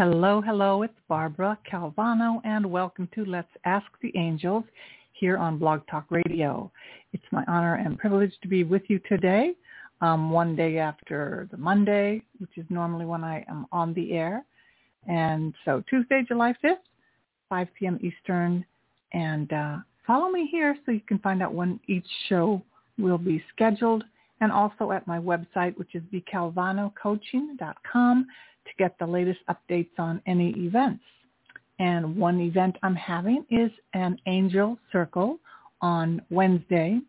[0.00, 4.64] Hello, hello, it's Barbara Calvano and welcome to Let's Ask the Angels
[5.12, 6.72] here on Blog Talk Radio.
[7.12, 9.52] It's my honor and privilege to be with you today,
[10.00, 14.42] um, one day after the Monday, which is normally when I am on the air.
[15.06, 16.76] And so Tuesday, July 5th,
[17.50, 18.00] 5 p.m.
[18.02, 18.64] Eastern.
[19.12, 22.62] And uh, follow me here so you can find out when each show
[22.98, 24.04] will be scheduled
[24.40, 28.26] and also at my website, which is bcalvanocoaching.com
[28.70, 31.02] to get the latest updates on any events.
[31.78, 35.38] And one event I'm having is an Angel Circle
[35.80, 37.00] on Wednesday,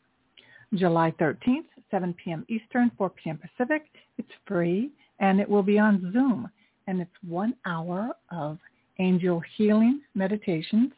[0.73, 2.45] July 13th, 7 p.m.
[2.47, 3.37] Eastern, 4 p.m.
[3.37, 3.83] Pacific.
[4.17, 6.49] It's free and it will be on Zoom.
[6.87, 8.57] And it's one hour of
[8.99, 10.91] angel healing meditations,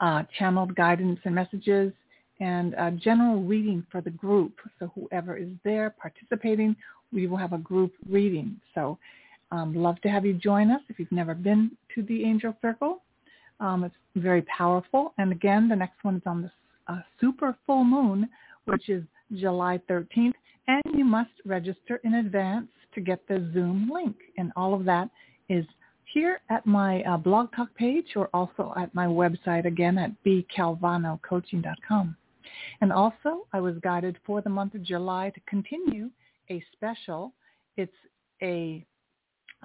[0.00, 1.92] uh, channeled guidance and messages,
[2.40, 4.52] and a general reading for the group.
[4.78, 6.74] So whoever is there participating,
[7.12, 8.60] we will have a group reading.
[8.74, 8.98] So
[9.52, 13.02] um, love to have you join us if you've never been to the Angel Circle.
[13.58, 15.12] Um, it's very powerful.
[15.18, 18.28] And again, the next one is on the uh, super full moon,
[18.64, 20.32] which is July 13th.
[20.66, 24.16] And you must register in advance to get the Zoom link.
[24.38, 25.10] And all of that
[25.48, 25.64] is
[26.12, 32.16] here at my uh, blog talk page or also at my website again at bcalvanocoaching.com.
[32.80, 36.10] And also, I was guided for the month of July to continue
[36.50, 37.32] a special.
[37.76, 37.92] It's
[38.42, 38.84] a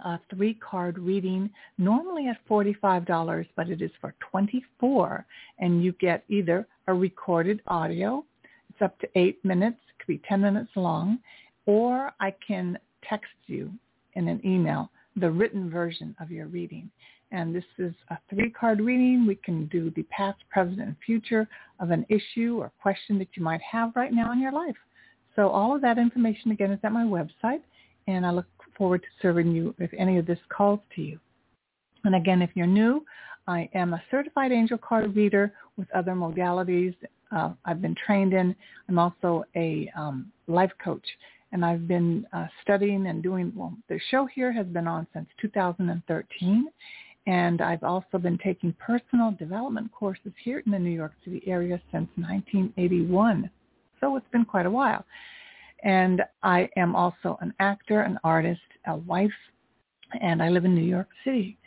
[0.03, 5.25] a three card reading normally at $45 but it is for 24
[5.59, 8.23] and you get either a recorded audio
[8.69, 11.19] it's up to eight minutes it could be 10 minutes long
[11.65, 13.71] or i can text you
[14.15, 16.89] in an email the written version of your reading.
[17.31, 19.25] And this is a three card reading.
[19.25, 21.47] We can do the past present and future
[21.79, 24.75] of an issue or question that you might have right now in your life.
[25.35, 27.61] So all of that information again is at my website
[28.07, 28.45] and I look
[28.77, 31.19] forward to serving you if any of this calls to you.
[32.03, 33.05] And again, if you're new,
[33.47, 36.95] I am a certified angel card reader with other modalities
[37.31, 38.55] uh, I've been trained in.
[38.89, 41.05] I'm also a um, life coach,
[41.51, 45.27] and I've been uh, studying and doing, well, the show here has been on since
[45.41, 46.67] 2013,
[47.27, 51.81] and I've also been taking personal development courses here in the New York City area
[51.91, 53.49] since 1981.
[53.99, 55.05] So it's been quite a while.
[55.85, 59.31] And I am also an actor, an artist, a wife,
[60.19, 61.57] and I live in New York City.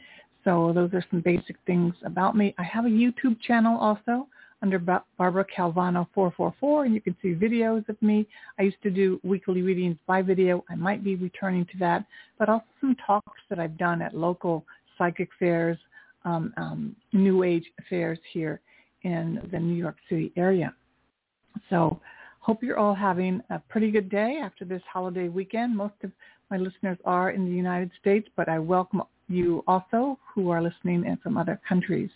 [0.45, 2.55] So those are some basic things about me.
[2.59, 4.27] I have a YouTube channel also
[4.61, 8.27] under Barbara Calvano 444, and you can see videos of me.
[8.59, 10.65] I used to do weekly readings by video.
[10.69, 12.05] I might be returning to that,
[12.41, 14.65] but also some talks that I've done at local
[14.97, 15.78] psychic fairs,
[16.25, 18.61] um, um, New Age fairs here
[19.03, 20.75] in the New York City area.
[21.71, 22.01] So
[22.48, 25.76] Hope you're all having a pretty good day after this holiday weekend.
[25.76, 26.10] Most of
[26.50, 31.04] my listeners are in the United States, but I welcome you also who are listening
[31.04, 32.09] in from other countries.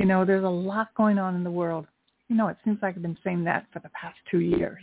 [0.00, 1.86] You know, there's a lot going on in the world.
[2.26, 4.82] You know, it seems like I've been saying that for the past two years.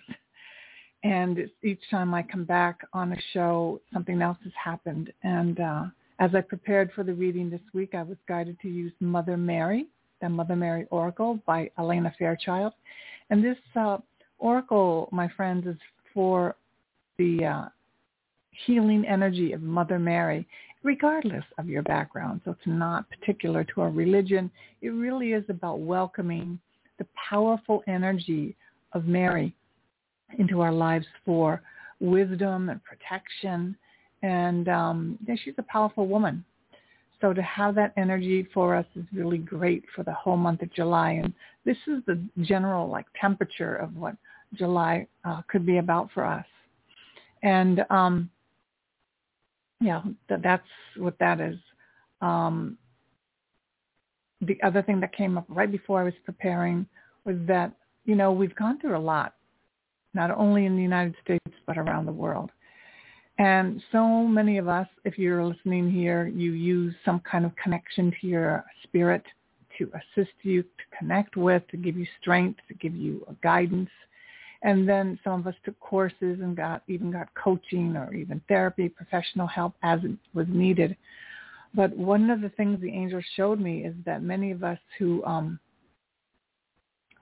[1.03, 5.11] And each time I come back on a show, something else has happened.
[5.23, 5.83] And uh,
[6.19, 9.87] as I prepared for the reading this week, I was guided to use Mother Mary,
[10.21, 12.71] the Mother Mary Oracle by Alana Fairchild.
[13.29, 13.97] And this uh,
[14.39, 15.77] Oracle, my friends, is
[16.13, 16.55] for
[17.17, 17.65] the uh,
[18.65, 20.47] healing energy of Mother Mary,
[20.83, 22.41] regardless of your background.
[22.45, 24.49] So it's not particular to a religion.
[24.81, 26.59] It really is about welcoming
[26.97, 28.55] the powerful energy
[28.93, 29.53] of Mary
[30.37, 31.61] into our lives for
[31.99, 33.75] wisdom and protection.
[34.21, 36.43] And um, yeah, she's a powerful woman.
[37.21, 40.73] So to have that energy for us is really great for the whole month of
[40.73, 41.11] July.
[41.11, 41.33] And
[41.65, 44.15] this is the general like temperature of what
[44.53, 46.45] July uh, could be about for us.
[47.43, 48.29] And um,
[49.81, 50.63] yeah, th- that's
[50.97, 51.57] what that is.
[52.21, 52.77] Um,
[54.41, 56.85] the other thing that came up right before I was preparing
[57.25, 57.73] was that,
[58.05, 59.35] you know, we've gone through a lot,
[60.13, 62.51] not only in the United States, but around the world.
[63.39, 68.13] And so many of us, if you're listening here, you use some kind of connection
[68.19, 69.23] to your spirit
[69.77, 73.89] to assist you, to connect with, to give you strength, to give you guidance.
[74.61, 78.89] And then some of us took courses and got even got coaching or even therapy,
[78.89, 80.97] professional help as it was needed.
[81.73, 85.23] But one of the things the angels showed me is that many of us who
[85.23, 85.59] um,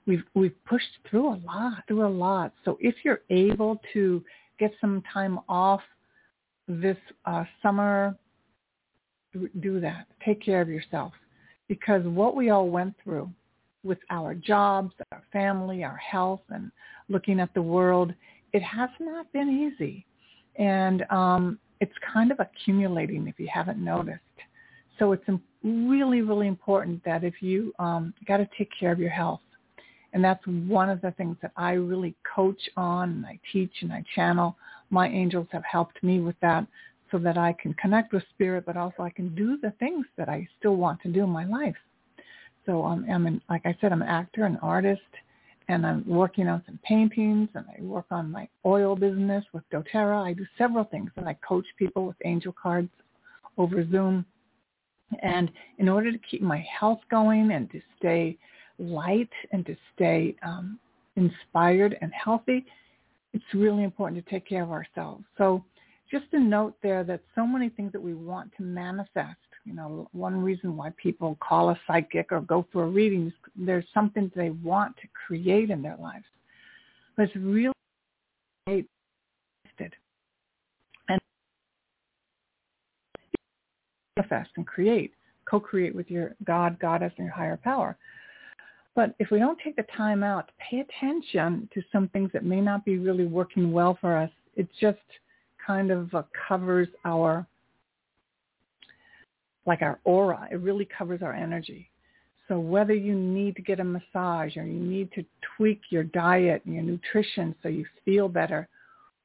[0.07, 2.53] we've we've pushed through a lot, through a lot.
[2.65, 4.23] So if you're able to
[4.57, 5.81] get some time off
[6.67, 8.15] this uh, summer,
[9.59, 10.07] do that.
[10.25, 11.13] Take care of yourself
[11.67, 13.29] because what we all went through
[13.83, 16.71] with our jobs, our family, our health, and
[17.09, 18.13] looking at the world,
[18.53, 20.05] it has not been easy.
[20.55, 24.19] And um, it's kind of accumulating if you haven't noticed.
[24.99, 25.23] So it's
[25.63, 29.41] really, really important that if you um, got to take care of your health.
[30.13, 33.93] And that's one of the things that I really coach on and I teach and
[33.93, 34.55] I channel.
[34.89, 36.65] My angels have helped me with that
[37.11, 40.29] so that I can connect with spirit, but also I can do the things that
[40.29, 41.75] I still want to do in my life.
[42.65, 45.01] So I'm, an, like I said, I'm an actor, an artist,
[45.69, 50.21] and I'm working on some paintings, and I work on my oil business with doTERRA.
[50.21, 52.89] I do several things, and I coach people with angel cards
[53.57, 54.25] over Zoom.
[55.21, 58.37] And in order to keep my health going and to stay
[58.79, 60.79] light and to stay um,
[61.15, 62.65] inspired and healthy,
[63.33, 65.23] it's really important to take care of ourselves.
[65.37, 65.63] So
[66.09, 70.07] just a note there that so many things that we want to manifest, you know,
[70.13, 74.31] one reason why people call a psychic or go for a reading is there's something
[74.35, 76.25] they want to create in their lives.
[77.15, 77.73] But it's really
[81.09, 81.19] and
[84.15, 85.13] manifest and create,
[85.49, 87.97] co-create with your God, goddess, and your higher power.
[88.97, 92.43] But if we don't take the time out to pay attention to some things that
[92.43, 94.97] may not be really working well for us, it just
[95.63, 97.45] kind of uh, covers our,
[99.67, 100.47] like our aura.
[100.51, 101.91] It really covers our energy.
[102.47, 105.23] So whether you need to get a massage or you need to
[105.55, 108.67] tweak your diet and your nutrition so you feel better,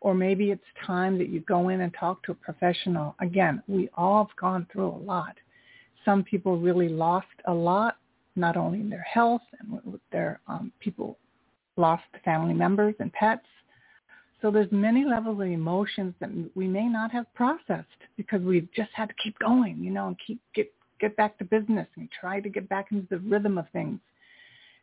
[0.03, 3.15] or maybe it's time that you go in and talk to a professional.
[3.21, 5.37] Again, we all have gone through a lot.
[6.05, 7.97] Some people really lost a lot,
[8.37, 11.19] not only in their health and their um, people
[11.77, 13.47] lost family members and pets.
[14.41, 17.87] So there's many levels of emotions that we may not have processed
[18.17, 21.45] because we've just had to keep going, you know, and keep get get back to
[21.45, 24.01] business and try to get back into the rhythm of things.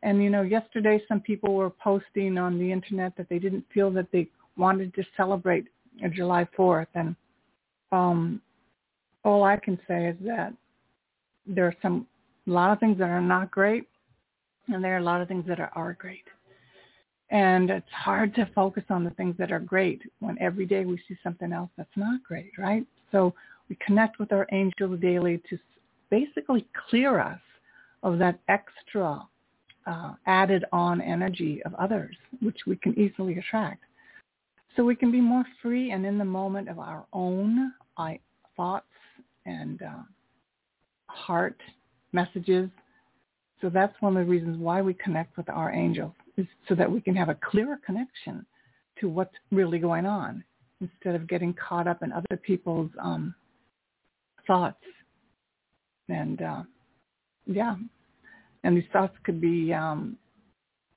[0.02, 3.92] And you know, yesterday some people were posting on the internet that they didn't feel
[3.92, 5.66] that they wanted to celebrate
[6.14, 7.16] July 4th, and
[7.92, 8.42] um,
[9.26, 10.54] all I can say is that
[11.46, 12.08] there are some
[12.50, 13.88] a lot of things that are not great,
[14.68, 16.26] and there are a lot of things that are, are great.
[17.30, 20.98] And it's hard to focus on the things that are great when every day we
[21.08, 22.84] see something else that's not great, right?
[23.12, 23.36] So
[23.70, 25.60] we connect with our angels daily to
[26.10, 27.40] basically clear us
[28.02, 29.22] of that extra
[29.86, 33.84] uh, added on energy of others, which we can easily attract.
[34.76, 37.74] So we can be more free and in the moment of our own
[38.56, 38.86] thoughts
[39.46, 40.04] and uh,
[41.08, 41.60] heart
[42.12, 42.70] messages.
[43.62, 46.90] So that's one of the reasons why we connect with our angels is so that
[46.90, 48.46] we can have a clearer connection
[49.00, 50.44] to what's really going on
[50.82, 53.36] instead of getting caught up in other people's um,
[54.48, 54.84] thoughts.
[56.08, 56.64] And uh,
[57.46, 57.76] yeah,
[58.64, 60.18] and these thoughts could be um,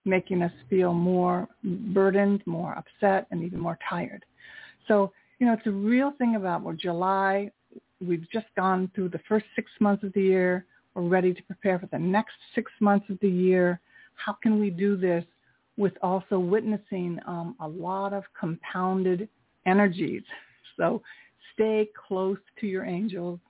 [0.05, 4.25] making us feel more burdened, more upset, and even more tired.
[4.89, 7.51] So, you know, it's a real thing about well, July.
[8.01, 10.67] We've just gone through the first six months of the year.
[10.94, 13.81] We're ready to prepare for the next six months of the year.
[14.15, 15.25] How can we do this
[15.77, 19.29] with also witnessing um, a lot of compounded
[19.67, 20.22] energies.
[20.77, 21.03] So
[21.55, 23.41] stay close to your angels.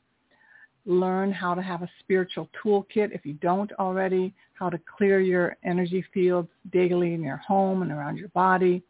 [0.85, 5.57] Learn how to have a spiritual toolkit if you don't already, how to clear your
[5.65, 8.83] energy fields daily in your home and around your body,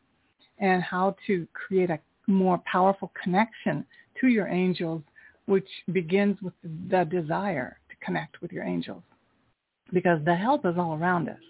[0.59, 3.85] and how to create a more powerful connection
[4.21, 5.03] to your angels,
[5.47, 9.03] which begins with the desire connect with your angels.
[9.93, 11.41] Because the help is all around us.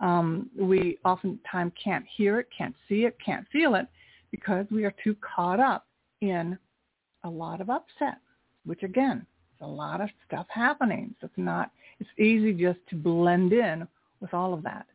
[0.00, 3.86] Um, we oftentimes can't hear it, can't see it, can't feel it
[4.30, 5.86] because we are too caught up
[6.20, 6.58] in
[7.22, 8.18] a lot of upset,
[8.66, 11.14] which again, is a lot of stuff happening.
[11.20, 11.70] So it's not,
[12.00, 13.86] it's easy just to blend in
[14.20, 14.86] with all of that.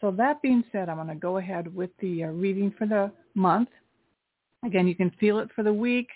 [0.00, 3.12] So that being said, I'm going to go ahead with the uh, reading for the
[3.34, 3.68] month.
[4.64, 6.08] Again, you can feel it for the week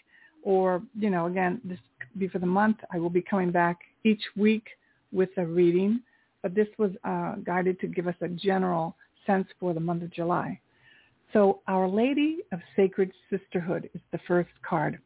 [0.43, 2.79] or, you know, again, this could be for the month.
[2.93, 4.67] I will be coming back each week
[5.13, 6.01] with a reading
[6.47, 8.95] but this was uh, guided to give us a general
[9.27, 10.61] sense for the month of July.
[11.33, 15.01] So Our Lady of Sacred Sisterhood is the first card.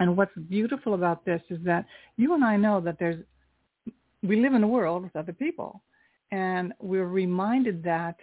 [0.00, 3.22] And what's beautiful about this is that you and I know that there's,
[4.24, 5.82] we live in a world with other people.
[6.32, 8.16] And we're reminded that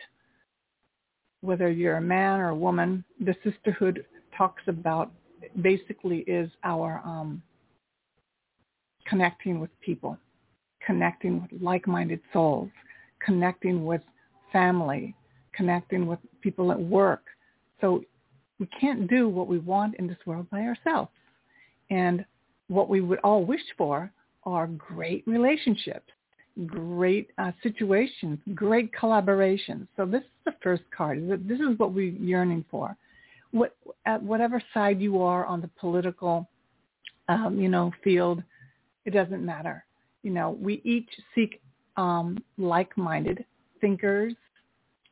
[1.39, 4.05] whether you're a man or a woman, the sisterhood
[4.37, 5.13] talks about
[5.61, 7.41] basically is our um,
[9.07, 10.17] connecting with people,
[10.85, 12.69] connecting with like-minded souls,
[13.25, 14.01] connecting with
[14.51, 15.15] family,
[15.53, 17.23] connecting with people at work.
[17.81, 18.03] So
[18.59, 21.11] we can't do what we want in this world by ourselves.
[21.89, 22.25] And
[22.67, 24.11] what we would all wish for
[24.45, 26.09] are great relationships,
[26.65, 29.87] great uh, situations, great collaborations.
[29.97, 31.27] So this is the first card.
[31.47, 32.95] This is what we're yearning for.
[33.51, 36.47] What, at whatever side you are on the political,
[37.27, 38.43] um, you know, field,
[39.05, 39.85] it doesn't matter.
[40.21, 41.61] You know, we each seek
[41.97, 43.45] um, like-minded
[43.81, 44.33] thinkers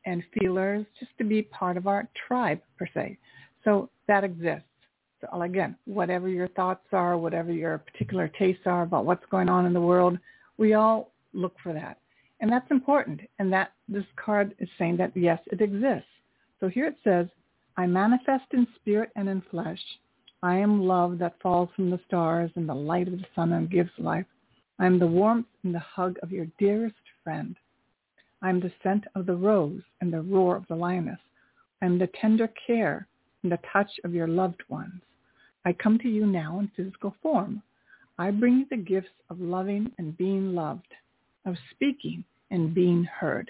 [0.04, 3.18] and feelers just to be part of our tribe per se.
[3.64, 4.64] So that exists.
[5.20, 9.66] So again, whatever your thoughts are, whatever your particular tastes are about what's going on
[9.66, 10.18] in the world,
[10.58, 11.98] we all look for that.
[12.40, 13.20] And that's important.
[13.38, 16.08] And that this card is saying that yes, it exists.
[16.58, 17.28] So here it says,
[17.76, 19.80] I manifest in spirit and in flesh.
[20.42, 23.70] I am love that falls from the stars and the light of the sun and
[23.70, 24.26] gives life.
[24.80, 27.54] I am the warmth and the hug of your dearest friend.
[28.42, 31.20] I am the scent of the rose and the roar of the lioness.
[31.80, 33.06] I am the tender care
[33.42, 35.00] and the touch of your loved ones.
[35.64, 37.62] I come to you now in physical form.
[38.18, 40.92] I bring you the gifts of loving and being loved,
[41.46, 43.48] of speaking and being heard.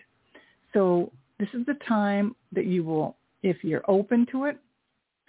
[0.74, 4.58] So this is the time that you will, if you're open to it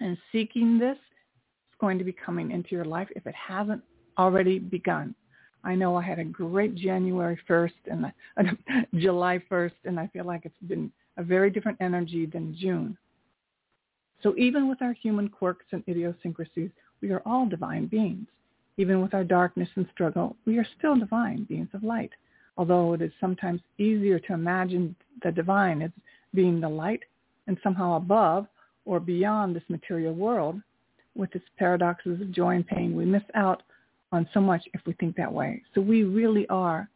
[0.00, 0.98] and seeking this,
[1.80, 3.82] going to be coming into your life if it hasn't
[4.18, 5.14] already begun.
[5.64, 8.12] I know I had a great January 1st and
[8.96, 12.96] July 1st, and I feel like it's been a very different energy than June.
[14.22, 18.26] So even with our human quirks and idiosyncrasies, we are all divine beings.
[18.76, 22.10] Even with our darkness and struggle, we are still divine beings of light.
[22.56, 25.90] Although it is sometimes easier to imagine the divine as
[26.34, 27.02] being the light
[27.46, 28.46] and somehow above
[28.84, 30.60] or beyond this material world,
[31.14, 33.62] with its paradoxes of joy and pain, we miss out
[34.12, 35.62] on so much if we think that way.
[35.74, 36.88] So we really are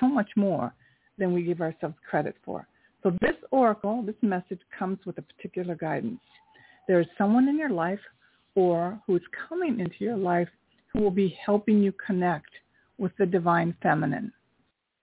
[0.00, 0.74] so much more
[1.18, 2.66] than we give ourselves credit for.
[3.02, 6.20] So this oracle, this message comes with a particular guidance.
[6.88, 8.00] There is someone in your life
[8.54, 10.48] or who is coming into your life
[10.92, 12.50] who will be helping you connect
[12.98, 14.32] with the divine feminine.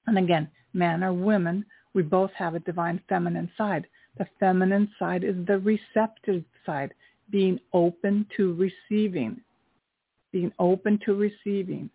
[0.08, 3.88] And again, man or women, we both have a divine feminine side.
[4.18, 6.94] The feminine side is the receptive side,
[7.32, 9.42] being open to receiving
[10.32, 11.90] being open to receiving,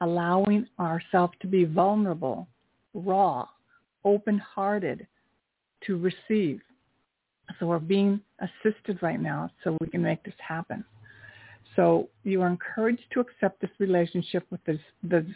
[0.00, 2.46] allowing ourselves to be vulnerable,
[2.94, 3.46] raw,
[4.04, 5.06] open-hearted
[5.86, 6.60] to receive.
[7.58, 10.84] So we're being assisted right now so we can make this happen.
[11.76, 15.26] So you are encouraged to accept this relationship with this, the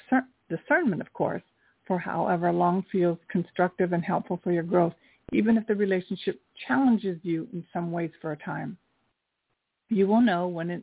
[0.51, 1.43] discernment, of course,
[1.87, 4.93] for however long feels constructive and helpful for your growth,
[5.33, 8.77] even if the relationship challenges you in some ways for a time.
[9.89, 10.83] You will know when it,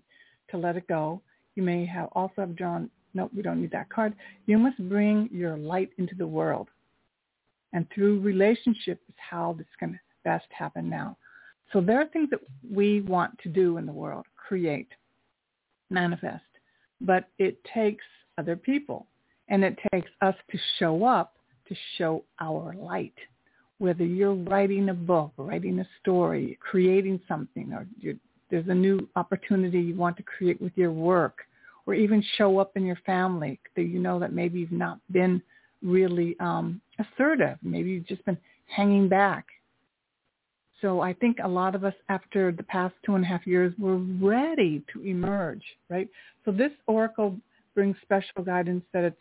[0.51, 1.22] to let it go
[1.55, 4.15] you may have also have drawn, no, we don't need that card.
[4.45, 6.69] You must bring your light into the world.
[7.74, 11.17] And through relationship is how this can best happen now.
[11.72, 12.39] So there are things that
[12.72, 14.89] we want to do in the world, create,
[15.89, 16.43] manifest.
[17.01, 18.03] But it takes
[18.38, 19.07] other people.
[19.50, 21.36] And it takes us to show up
[21.67, 23.13] to show our light.
[23.77, 28.15] Whether you're writing a book, writing a story, creating something, or you're
[28.53, 31.39] there's a new opportunity you want to create with your work
[31.88, 35.41] or even show up in your family that you know that maybe you've not been
[35.81, 37.57] really um, assertive.
[37.63, 39.48] Maybe you've just been hanging back.
[40.81, 43.74] So I think a lot of us after the past two and a half years,
[43.79, 46.07] we're ready to emerge, right?
[46.45, 47.36] So this oracle
[47.74, 49.17] brings special guidance that it's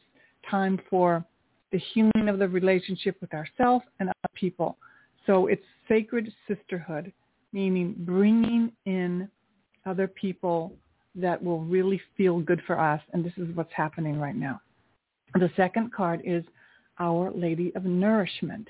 [0.51, 1.25] time for
[1.71, 4.77] the healing of the relationship with ourselves and other people.
[5.25, 7.15] So it's sacred sisterhood
[7.53, 9.29] meaning bringing in
[9.87, 10.73] other people
[11.15, 13.01] that will really feel good for us.
[13.13, 14.61] And this is what's happening right now.
[15.35, 16.45] The second card is
[16.99, 18.69] Our Lady of Nourishment.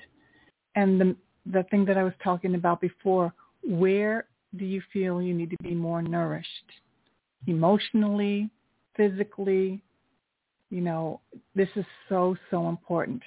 [0.75, 4.25] And the, the thing that I was talking about before, where
[4.57, 6.47] do you feel you need to be more nourished?
[7.47, 8.49] Emotionally,
[8.95, 9.81] physically,
[10.69, 11.21] you know,
[11.55, 13.21] this is so, so important.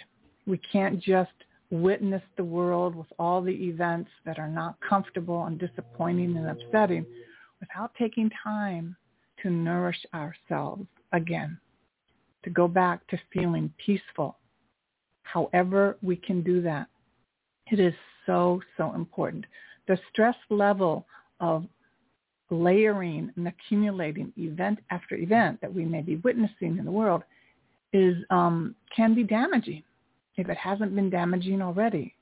[0.47, 1.31] We can't just
[1.71, 7.05] witness the world with all the events that are not comfortable and disappointing and upsetting
[7.61, 8.97] without taking time
[9.43, 11.59] to nourish ourselves again,
[12.45, 14.39] to go back to feeling peaceful.
[15.23, 16.87] However we can do that,
[17.71, 17.95] it is
[18.27, 19.45] so, so important.
[19.89, 21.07] The stress level
[21.41, 21.65] of
[22.51, 27.23] layering and accumulating event after event that we may be witnessing in the world
[27.93, 29.83] is um, can be damaging
[30.37, 32.15] if it hasn't been damaging already.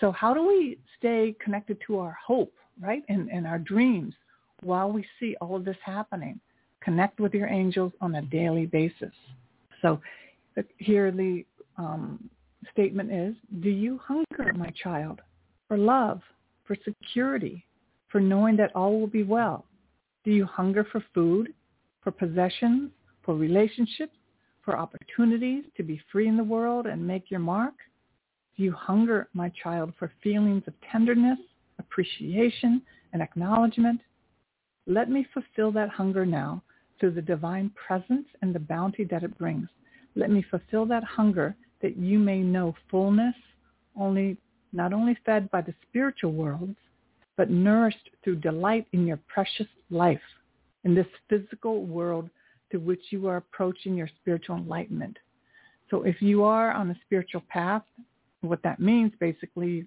[0.00, 4.14] So how do we stay connected to our hope, right, and, and our dreams
[4.62, 6.40] while we see all of this happening?
[6.82, 9.12] Connect with your angels on a daily basis.
[9.82, 10.00] So
[10.78, 11.44] here the
[11.78, 12.28] um,
[12.72, 15.20] statement is, do you hunger, my child,
[15.68, 16.20] for love,
[16.64, 17.64] for security,
[18.08, 19.64] for knowing that all will be well?
[20.24, 21.52] Do you hunger for food,
[22.02, 22.90] for possessions,
[23.22, 24.16] for relationships,
[24.64, 27.74] for opportunities to be free in the world and make your mark?
[28.56, 31.38] Do you hunger, my child, for feelings of tenderness,
[31.78, 34.00] appreciation, and acknowledgement?
[34.86, 36.62] Let me fulfill that hunger now
[36.98, 39.68] through the divine presence and the bounty that it brings.
[40.14, 43.34] Let me fulfill that hunger that you may know fullness,
[43.96, 44.36] only
[44.72, 46.76] not only fed by the spiritual worlds,
[47.36, 50.20] but nourished through delight in your precious life,
[50.84, 52.30] in this physical world
[52.78, 55.18] which you are approaching your spiritual enlightenment.
[55.90, 57.82] So if you are on a spiritual path,
[58.40, 59.86] what that means basically,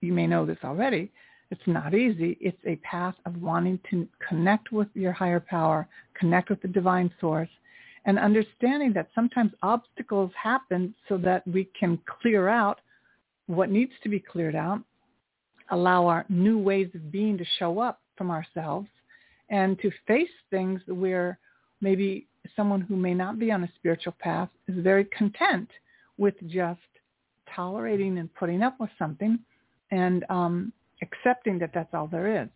[0.00, 1.10] you may know this already,
[1.50, 2.36] it's not easy.
[2.40, 5.86] It's a path of wanting to connect with your higher power,
[6.18, 7.48] connect with the divine source,
[8.06, 12.80] and understanding that sometimes obstacles happen so that we can clear out
[13.46, 14.80] what needs to be cleared out,
[15.70, 18.88] allow our new ways of being to show up from ourselves,
[19.50, 21.38] and to face things where
[21.84, 22.26] maybe
[22.56, 25.68] someone who may not be on a spiritual path is very content
[26.18, 26.80] with just
[27.54, 29.38] tolerating and putting up with something
[29.90, 30.72] and um,
[31.02, 32.48] accepting that that's all there is.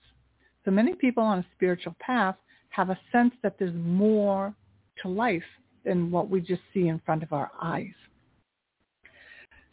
[0.64, 2.36] So many people on a spiritual path
[2.70, 4.54] have a sense that there's more
[5.02, 5.50] to life
[5.84, 7.98] than what we just see in front of our eyes.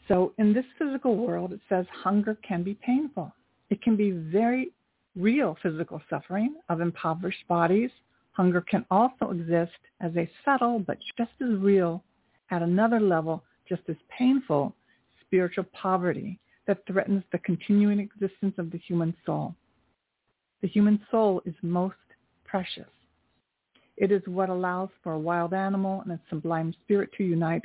[0.07, 3.33] So in this physical world, it says hunger can be painful.
[3.69, 4.71] It can be very
[5.15, 7.89] real physical suffering of impoverished bodies.
[8.35, 12.03] Hunger can also exist as a subtle but just as real,
[12.51, 14.75] at another level, just as painful,
[15.25, 16.37] spiritual poverty
[16.67, 19.55] that threatens the continuing existence of the human soul.
[20.61, 21.95] The human soul is most
[22.43, 22.89] precious.
[23.97, 27.63] It is what allows for a wild animal and a sublime spirit to unite,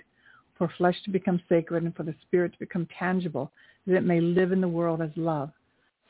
[0.57, 3.51] for flesh to become sacred and for the spirit to become tangible,
[3.87, 5.51] that it may live in the world as love.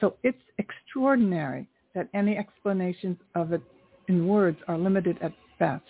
[0.00, 3.62] So it's extraordinary that any explanations of it
[4.10, 5.84] in words are limited at best.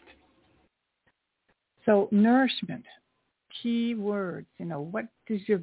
[1.86, 2.84] So nourishment,
[3.62, 5.60] key words, you know, what does your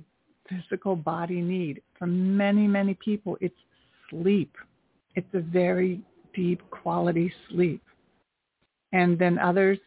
[0.49, 1.81] physical body need?
[1.99, 3.55] For many, many people, it's
[4.09, 4.55] sleep.
[5.15, 6.01] It's a very
[6.33, 7.81] deep quality sleep
[8.93, 9.77] and then others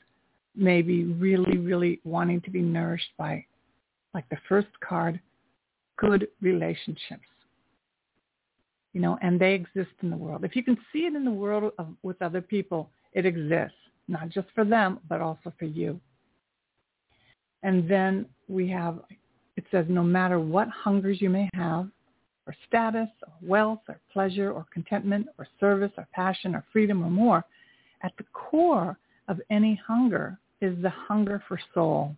[0.55, 3.45] may be really, really wanting to be nourished by,
[4.15, 5.21] like the first card,
[5.97, 7.27] good relationships.
[8.93, 10.45] You know, and they exist in the world.
[10.45, 13.77] If you can see it in the world of, with other people, it exists,
[14.09, 16.01] not just for them, but also for you.
[17.63, 19.01] And then we have,
[19.57, 21.89] it says, no matter what hungers you may have,
[22.47, 27.11] or status, or wealth, or pleasure, or contentment, or service, or passion, or freedom, or
[27.11, 27.45] more,
[28.03, 28.99] at the core
[29.29, 32.17] of any hunger is the hunger for soul.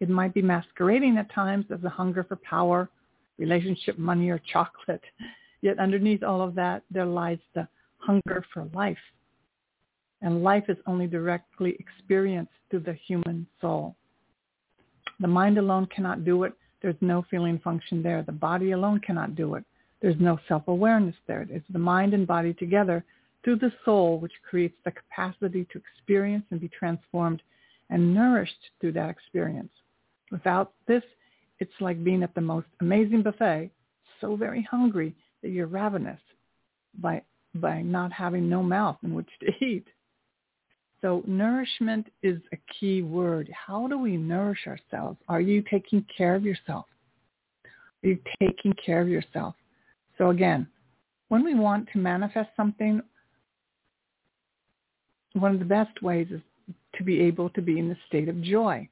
[0.00, 2.90] It might be masquerading at times as the hunger for power,
[3.38, 5.02] relationship, money, or chocolate.
[5.62, 7.68] Yet underneath all of that, there lies the
[7.98, 8.98] hunger for life.
[10.22, 13.96] And life is only directly experienced through the human soul.
[15.20, 16.52] The mind alone cannot do it.
[16.82, 18.22] There's no feeling function there.
[18.22, 19.64] The body alone cannot do it.
[20.00, 21.46] There's no self-awareness there.
[21.50, 23.04] It's the mind and body together
[23.44, 27.42] through the soul, which creates the capacity to experience and be transformed
[27.90, 29.72] and nourished through that experience.
[30.30, 31.02] Without this,
[31.58, 33.70] it's like being at the most amazing buffet,
[34.20, 36.20] so very hungry you're ravenous
[37.00, 37.22] by,
[37.54, 39.86] by not having no mouth in which to eat.
[41.00, 43.50] So nourishment is a key word.
[43.54, 45.18] How do we nourish ourselves?
[45.28, 46.84] Are you taking care of yourself?
[47.64, 49.54] Are you taking care of yourself?
[50.18, 50.66] So again,
[51.28, 53.00] when we want to manifest something
[55.34, 56.40] one of the best ways is
[56.96, 58.88] to be able to be in the state of joy.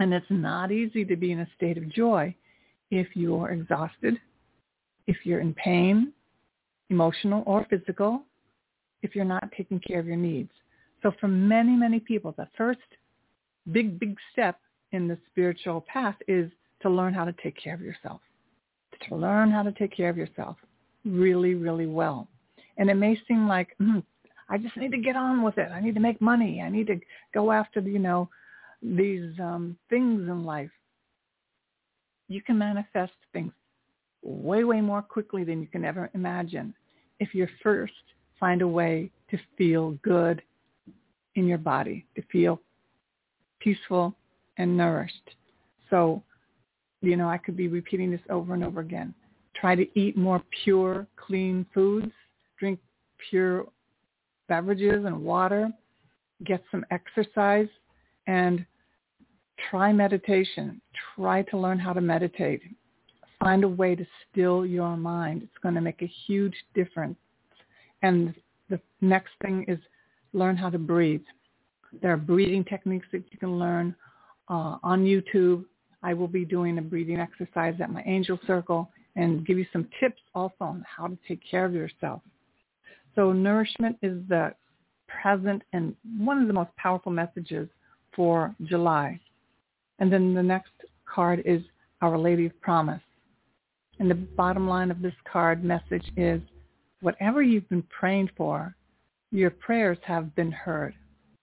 [0.00, 2.34] And it's not easy to be in a state of joy
[2.90, 4.18] if you're exhausted,
[5.06, 6.12] if you're in pain,
[6.90, 8.22] emotional or physical,
[9.02, 10.50] if you're not taking care of your needs.
[11.02, 12.80] So for many, many people, the first
[13.72, 14.58] big, big step
[14.92, 16.50] in the spiritual path is
[16.82, 18.20] to learn how to take care of yourself,
[19.08, 20.56] to learn how to take care of yourself
[21.04, 22.28] really, really well.
[22.78, 24.02] And it may seem like, mm,
[24.48, 25.70] I just need to get on with it.
[25.70, 26.62] I need to make money.
[26.62, 26.98] I need to
[27.32, 28.28] go after, you know,
[28.82, 30.70] these um, things in life.
[32.28, 33.52] You can manifest things
[34.24, 36.74] way, way more quickly than you can ever imagine
[37.20, 37.92] if you first
[38.40, 40.42] find a way to feel good
[41.36, 42.60] in your body, to feel
[43.60, 44.14] peaceful
[44.58, 45.30] and nourished.
[45.90, 46.22] So
[47.04, 49.14] you know, I could be repeating this over and over again.
[49.54, 52.10] Try to eat more pure, clean foods.
[52.58, 52.78] Drink
[53.30, 53.66] pure
[54.48, 55.70] beverages and water.
[56.44, 57.68] Get some exercise
[58.26, 58.64] and
[59.70, 60.80] try meditation.
[61.14, 62.62] Try to learn how to meditate.
[63.44, 65.42] Find a way to still your mind.
[65.42, 67.18] It's going to make a huge difference.
[68.00, 68.34] And
[68.70, 69.78] the next thing is
[70.32, 71.20] learn how to breathe.
[72.00, 73.94] There are breathing techniques that you can learn
[74.48, 75.66] uh, on YouTube.
[76.02, 79.88] I will be doing a breathing exercise at my angel circle and give you some
[80.00, 82.22] tips also on how to take care of yourself.
[83.14, 84.54] So nourishment is the
[85.06, 87.68] present and one of the most powerful messages
[88.16, 89.20] for July.
[89.98, 90.72] And then the next
[91.04, 91.60] card is
[92.00, 93.02] Our Lady of Promise.
[94.04, 96.42] And the bottom line of this card message is
[97.00, 98.76] whatever you've been praying for,
[99.30, 100.94] your prayers have been heard.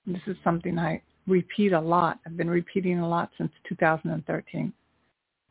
[0.06, 2.20] And this is something I repeat a lot.
[2.24, 4.72] I've been repeating a lot since 2013.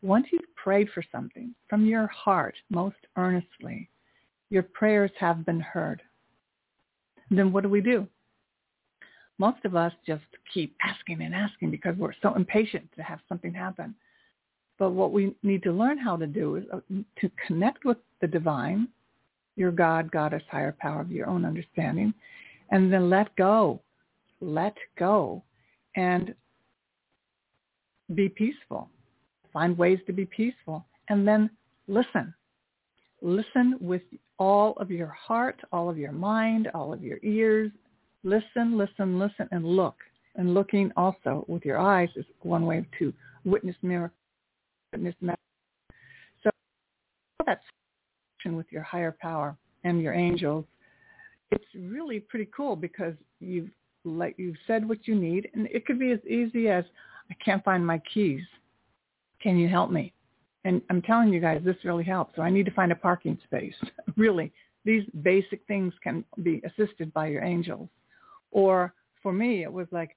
[0.03, 3.91] Once you've prayed for something from your heart most earnestly,
[4.51, 6.03] your prayers have been heard.
[7.29, 8.07] Then what do we do?
[9.37, 10.23] Most of us just
[10.55, 13.97] keep asking and asking because we're so impatient to have something happen.
[14.81, 16.81] But what we need to learn how to do is uh,
[17.21, 18.89] to connect with the divine,
[19.55, 22.13] your God, goddess, higher power of your own understanding,
[22.71, 23.81] and then let go.
[24.41, 25.45] Let go
[25.95, 26.35] and
[28.17, 28.89] be peaceful.
[29.53, 30.85] Find ways to be peaceful.
[31.09, 31.51] And then
[31.87, 32.35] listen.
[33.23, 34.03] Listen with
[34.39, 37.71] all of your heart, all of your mind, all of your ears,
[38.23, 39.97] Listen, listen, listen, and look.
[40.37, 43.13] And looking also with your eyes is one way to
[43.45, 43.77] witness
[44.93, 45.15] Witness
[46.43, 46.51] So
[47.47, 47.61] that
[48.47, 50.65] with your higher power and your angels,
[51.51, 53.71] it's really pretty cool because you've
[54.05, 56.85] like you've said what you need, and it could be as easy as
[57.31, 58.43] I can't find my keys.
[59.43, 60.13] Can you help me?
[60.65, 62.37] And I'm telling you guys, this really helps.
[62.37, 63.75] So I need to find a parking space.
[64.17, 64.53] really,
[64.85, 67.89] these basic things can be assisted by your angels.
[68.51, 70.17] Or for me, it was like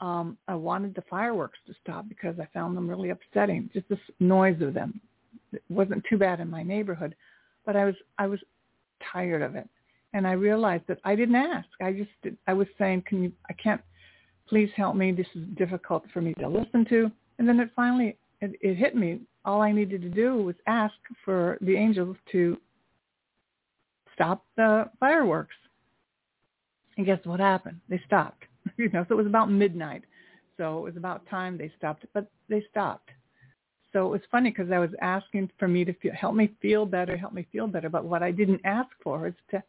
[0.00, 3.70] um, I wanted the fireworks to stop because I found them really upsetting.
[3.72, 5.00] Just the noise of them.
[5.52, 7.14] It wasn't too bad in my neighborhood,
[7.64, 8.40] but I was I was
[9.12, 9.68] tired of it,
[10.12, 11.68] and I realized that I didn't ask.
[11.80, 13.32] I just did, I was saying, "Can you?
[13.48, 13.80] I can't.
[14.48, 15.12] Please help me.
[15.12, 18.96] This is difficult for me to listen to." And then it finally it, it hit
[18.96, 19.20] me.
[19.44, 22.58] All I needed to do was ask for the angels to
[24.14, 25.54] stop the fireworks
[26.96, 27.80] and guess what happened?
[27.88, 28.44] They stopped.
[28.76, 30.04] you know, so it was about midnight.
[30.56, 33.10] So it was about time they stopped, but they stopped.
[33.92, 36.86] So it was funny because I was asking for me to feel, help me feel
[36.86, 37.88] better, help me feel better.
[37.88, 39.62] But what I didn't ask for is to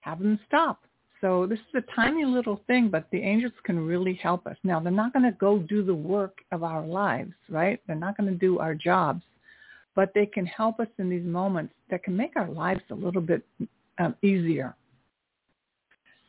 [0.00, 0.84] have them stop.
[1.20, 4.56] So this is a tiny little thing, but the angels can really help us.
[4.64, 7.80] Now, they're not going to go do the work of our lives, right?
[7.86, 9.22] They're not going to do our jobs,
[9.94, 13.20] but they can help us in these moments that can make our lives a little
[13.20, 13.46] bit
[13.98, 14.74] um, easier.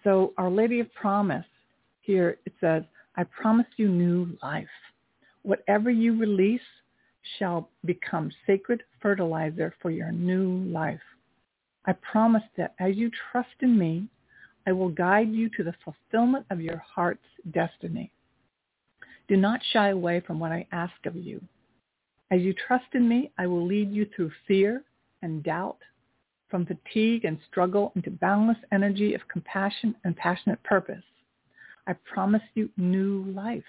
[0.04, 1.46] So Our Lady of Promise,
[2.04, 2.84] here it says,
[3.16, 4.68] I promise you new life.
[5.44, 6.62] Whatever you release
[7.40, 11.02] shall become sacred fertilizer for your new life.
[11.86, 14.08] I promise that as you trust in me,
[14.68, 18.12] I will guide you to the fulfillment of your heart's destiny.
[19.28, 21.42] Do not shy away from what I ask of you.
[22.32, 24.84] As you trust in me, I will lead you through fear
[25.22, 25.78] and doubt
[26.50, 31.04] from fatigue and struggle into boundless energy of compassion and passionate purpose.
[31.88, 33.64] I promise you new life.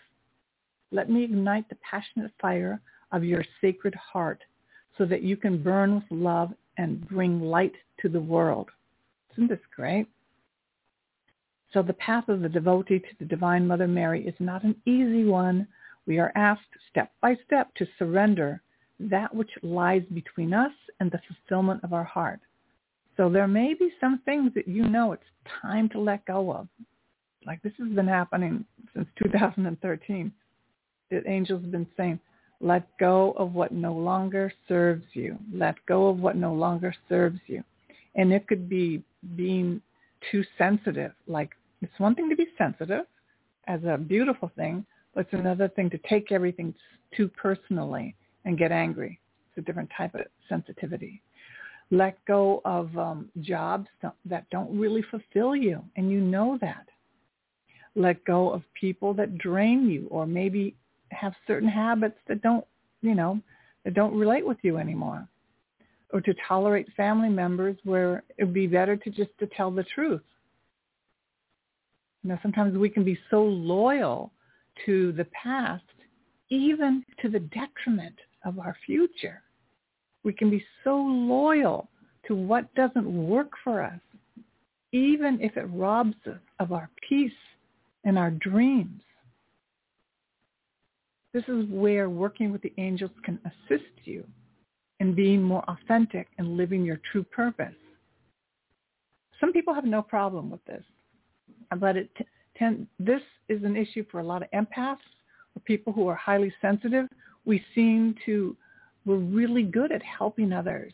[0.92, 2.80] Let me ignite the passionate fire
[3.12, 4.42] of your sacred heart
[4.96, 8.70] so that you can burn with love and bring light to the world.
[9.32, 10.06] Isn't this great?
[11.72, 15.24] So the path of the devotee to the Divine Mother Mary is not an easy
[15.24, 15.66] one.
[16.06, 18.62] We are asked step by step to surrender
[19.00, 22.40] that which lies between us and the fulfillment of our heart.
[23.16, 25.22] So there may be some things that you know it's
[25.62, 26.68] time to let go of.
[27.46, 30.32] Like this has been happening since 2013.
[31.10, 32.20] The angels have been saying,
[32.60, 35.38] let go of what no longer serves you.
[35.52, 37.62] Let go of what no longer serves you.
[38.14, 39.02] And it could be
[39.36, 39.80] being
[40.30, 41.12] too sensitive.
[41.26, 41.50] Like
[41.82, 43.04] it's one thing to be sensitive
[43.66, 46.74] as a beautiful thing, but it's another thing to take everything
[47.16, 49.20] too personally and get angry.
[49.48, 51.20] It's a different type of sensitivity
[51.90, 53.88] let go of um, jobs
[54.24, 56.86] that don't really fulfill you, and you know that.
[57.96, 60.74] Let go of people that drain you, or maybe
[61.10, 62.64] have certain habits that don't,
[63.02, 63.40] you know,
[63.84, 65.26] that don't relate with you anymore.
[66.12, 69.84] Or to tolerate family members where it would be better to just to tell the
[69.94, 70.22] truth.
[72.22, 74.32] You know, sometimes we can be so loyal
[74.86, 75.84] to the past,
[76.50, 79.42] even to the detriment of our future.
[80.24, 81.88] We can be so loyal
[82.26, 84.00] to what doesn't work for us,
[84.92, 87.32] even if it robs us of our peace
[88.04, 89.00] and our dreams.
[91.32, 94.24] This is where working with the angels can assist you
[95.00, 97.74] in being more authentic and living your true purpose.
[99.40, 100.84] Some people have no problem with this,
[101.78, 104.98] but it t- tend, this is an issue for a lot of empaths
[105.56, 107.08] or people who are highly sensitive.
[107.44, 108.56] We seem to,
[109.04, 110.92] we're really good at helping others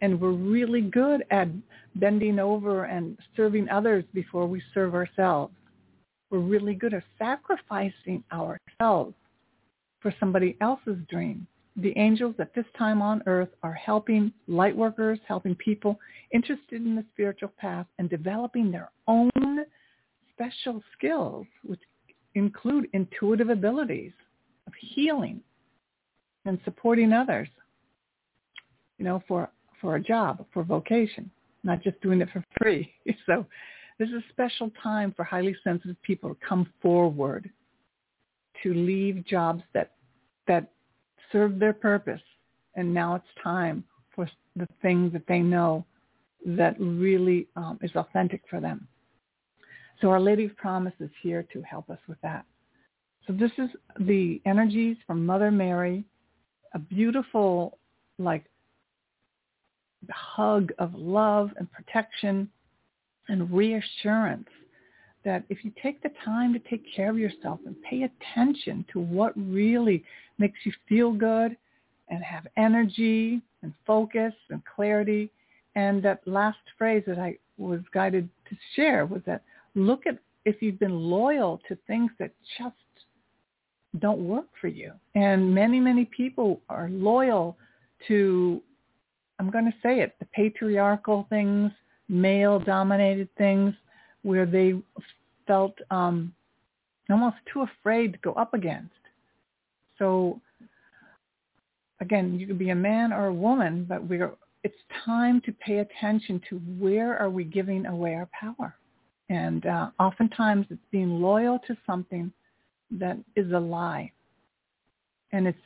[0.00, 1.48] and we're really good at
[1.94, 5.54] bending over and serving others before we serve ourselves.
[6.30, 9.14] We're really good at sacrificing ourselves
[10.00, 11.46] for somebody else's dream.
[11.76, 15.98] The angels at this time on earth are helping light workers, helping people
[16.32, 19.30] interested in the spiritual path and developing their own
[20.32, 21.80] special skills, which
[22.34, 24.12] include intuitive abilities
[24.66, 25.40] of healing
[26.44, 27.48] and supporting others,
[28.98, 31.30] you know, for, for a job, for vocation,
[31.62, 32.90] not just doing it for free.
[33.26, 33.46] So
[33.98, 37.50] this is a special time for highly sensitive people to come forward
[38.62, 39.92] to leave jobs that
[40.46, 40.70] that
[41.32, 42.20] serve their purpose
[42.76, 43.82] and now it's time
[44.14, 45.84] for the things that they know
[46.44, 48.86] that really um, is authentic for them.
[50.00, 52.44] So Our Lady of Promise is here to help us with that.
[53.26, 56.04] So this is the energies from Mother Mary,
[56.74, 57.78] a beautiful
[58.18, 58.44] like
[60.10, 62.48] hug of love and protection
[63.28, 64.48] and reassurance
[65.24, 69.00] that if you take the time to take care of yourself and pay attention to
[69.00, 70.04] what really
[70.38, 71.56] makes you feel good
[72.08, 75.30] and have energy and focus and clarity,
[75.74, 79.42] and that last phrase that I was guided to share was that
[79.74, 82.76] look at if you've been loyal to things that just
[83.98, 84.92] don't work for you.
[85.14, 87.56] And many, many people are loyal
[88.06, 88.62] to,
[89.38, 91.72] I'm going to say it, the patriarchal things,
[92.08, 93.74] male-dominated things,
[94.22, 94.74] where they
[95.46, 96.32] felt um,
[97.10, 98.90] almost too afraid to go up against.
[99.98, 100.40] So
[102.00, 104.32] again, you could be a man or a woman, but we're
[104.64, 108.74] it's time to pay attention to where are we giving away our power.
[109.28, 112.32] And uh, oftentimes it's being loyal to something
[112.90, 114.10] that is a lie.
[115.30, 115.58] And it's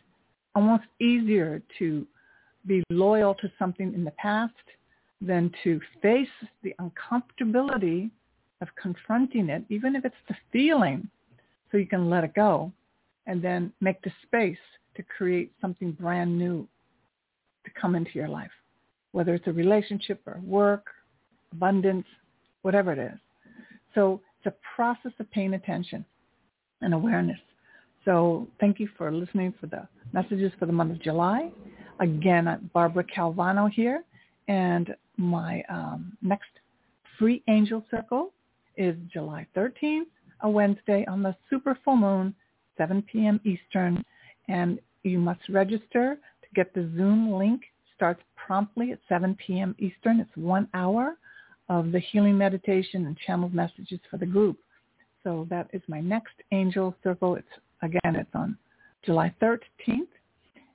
[0.54, 2.06] almost easier to
[2.66, 4.52] be loyal to something in the past
[5.20, 6.28] than to face
[6.62, 8.10] the uncomfortability
[8.60, 11.08] of confronting it, even if it's the feeling,
[11.70, 12.72] so you can let it go
[13.26, 14.58] and then make the space
[14.96, 16.66] to create something brand new
[17.64, 18.50] to come into your life,
[19.12, 20.86] whether it's a relationship or work,
[21.52, 22.06] abundance,
[22.62, 23.18] whatever it is.
[23.94, 26.04] So it's a process of paying attention
[26.80, 27.38] and awareness.
[28.04, 31.50] So thank you for listening for the messages for the month of July.
[32.00, 34.02] Again, I'm Barbara Calvano here,
[34.48, 36.50] and my um, next
[37.18, 38.32] free angel circle
[38.76, 40.06] is July 13th,
[40.40, 42.34] a Wednesday on the super full moon,
[42.78, 43.40] 7 p.m.
[43.44, 44.02] Eastern,
[44.48, 47.62] and you must register to get the Zoom link.
[47.94, 49.76] Starts promptly at 7 p.m.
[49.78, 50.20] Eastern.
[50.20, 51.18] It's one hour
[51.68, 54.58] of the healing meditation and channeled messages for the group.
[55.22, 57.36] So that is my next angel circle.
[57.36, 57.46] It's
[57.82, 58.56] again, it's on
[59.04, 60.08] July 13th,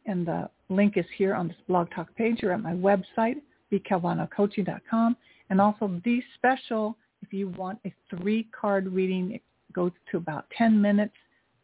[0.06, 5.18] and the link is here on this blog talk page or at my website, bcalvanocoaching.com,
[5.50, 9.42] and also the special if you want a three-card reading, it
[9.74, 11.16] goes to about 10 minutes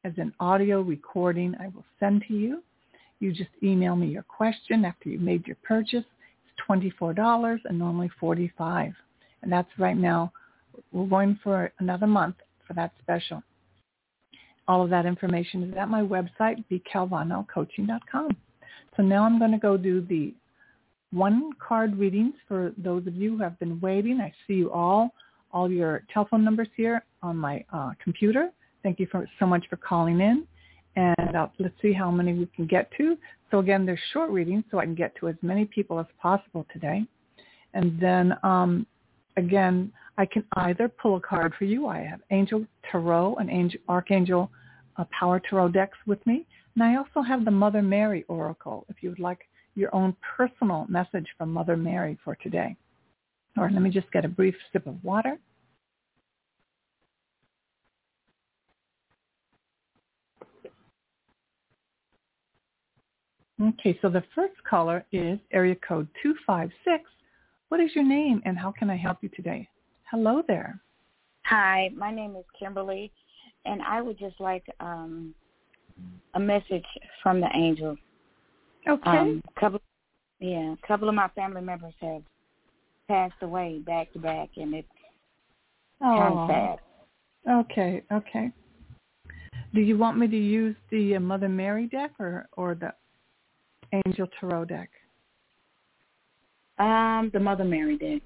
[0.04, 2.64] as an audio recording I will send to you.
[3.20, 6.04] You just email me your question after you made your purchase.
[6.46, 8.94] It's $24 and normally 45
[9.44, 10.34] And that's right now.
[10.92, 12.38] We're going for another month
[12.68, 13.44] for that special.
[14.68, 18.36] All of that information is at my website, bcalvanocoaching.com.
[18.98, 20.34] So now I'm going to go do the
[21.12, 24.20] one card readings for those of you who have been waiting.
[24.22, 25.14] I see you all
[25.54, 28.50] all your telephone numbers here on my uh, computer.
[28.84, 30.48] Thank you for, so much for calling in.
[30.96, 33.18] And uh, let's see how many we can get to.
[33.50, 36.66] So again, they're short readings, so I can get to as many people as possible
[36.72, 37.06] today.
[37.74, 38.86] And then um,
[39.38, 41.88] again, I can either pull a card for you.
[41.88, 44.52] I have Angel Tarot and Angel, Archangel
[44.98, 46.46] uh, Power Tarot decks with me.
[46.76, 49.40] And I also have the Mother Mary Oracle if you would like
[49.76, 52.76] your own personal message from Mother Mary for today.
[53.58, 55.38] Or let me just get a brief sip of water.
[63.62, 67.04] Okay, so the first caller is area code 256.
[67.70, 69.70] What is your name and how can I help you today?
[70.10, 70.80] Hello there.
[71.46, 73.12] Hi, my name is Kimberly,
[73.66, 75.36] and I would just like um,
[76.34, 76.86] a message
[77.22, 78.00] from the angels
[78.88, 79.10] Okay.
[79.10, 79.82] Um, couple,
[80.40, 82.24] yeah, a couple of my family members have
[83.08, 84.88] passed away back to back, and it's
[86.02, 86.18] oh.
[86.18, 86.80] kind of sad.
[87.50, 88.52] Okay, okay.
[89.74, 92.94] Do you want me to use the uh, Mother Mary deck or or the
[94.06, 94.90] Angel Tarot deck?
[96.78, 98.22] Um, the Mother Mary deck.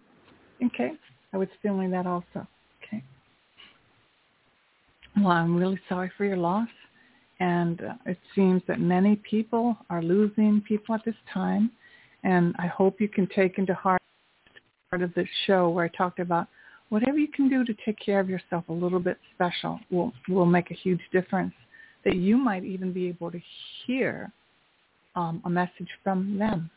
[0.65, 0.91] Okay.
[1.33, 2.47] I was feeling that also.
[2.83, 3.03] Okay.
[5.17, 6.69] Well, I'm really sorry for your loss.
[7.39, 11.71] And uh, it seems that many people are losing people at this time.
[12.23, 14.01] And I hope you can take into heart
[14.89, 16.47] part of this show where I talked about
[16.89, 20.45] whatever you can do to take care of yourself a little bit special will, will
[20.45, 21.53] make a huge difference.
[22.03, 23.41] That you might even be able to
[23.85, 24.31] hear
[25.15, 26.69] um, a message from them.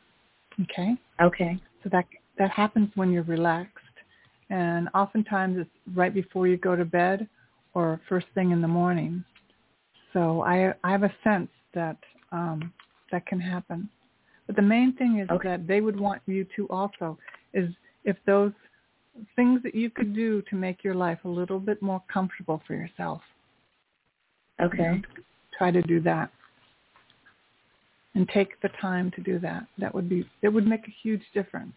[0.63, 0.95] Okay?
[1.21, 1.61] Okay.
[1.83, 2.07] So that
[2.39, 3.85] that happens when you're relaxed
[4.51, 7.29] and oftentimes it's right before you go to bed
[7.75, 9.25] or first thing in the morning.
[10.13, 11.99] So I I have a sense that
[12.33, 12.73] um,
[13.13, 13.89] that can happen.
[14.47, 15.49] But the main thing is okay.
[15.49, 17.19] that they would want you to also
[17.53, 17.69] is
[18.05, 18.53] if those
[19.37, 22.75] things that you could do to make your life a little bit more comfortable for
[22.75, 23.21] yourself.
[24.61, 24.77] Okay.
[24.79, 25.03] You know,
[25.57, 26.31] try to do that.
[28.15, 29.67] And take the time to do that.
[29.77, 31.75] That would be it would make a huge difference.